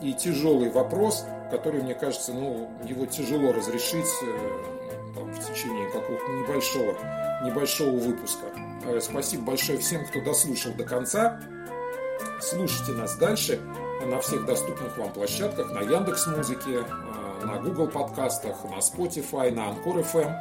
и 0.01 0.13
тяжелый 0.13 0.69
вопрос, 0.69 1.25
который, 1.51 1.81
мне 1.81 1.93
кажется, 1.93 2.33
ну, 2.33 2.69
его 2.87 3.05
тяжело 3.05 3.51
разрешить 3.51 4.05
э, 4.23 4.78
там, 5.13 5.31
в 5.31 5.39
течение 5.39 5.89
какого-то 5.91 6.31
небольшого, 6.31 6.97
небольшого 7.43 7.95
выпуска. 7.97 8.47
Э, 8.85 8.99
спасибо 9.01 9.43
большое 9.43 9.77
всем, 9.79 10.05
кто 10.05 10.21
дослушал 10.21 10.73
до 10.73 10.83
конца. 10.83 11.41
Слушайте 12.41 12.91
нас 12.93 13.15
дальше 13.17 13.59
на 14.05 14.19
всех 14.19 14.45
доступных 14.45 14.97
вам 14.97 15.13
площадках, 15.13 15.71
на 15.71 15.79
Яндекс 15.81 16.27
Музыке, 16.27 16.85
э, 16.85 17.45
на 17.45 17.59
Google 17.59 17.87
подкастах, 17.87 18.63
на 18.65 18.79
Spotify, 18.79 19.51
на 19.51 19.71
Anchor 19.71 20.03
FM. 20.03 20.35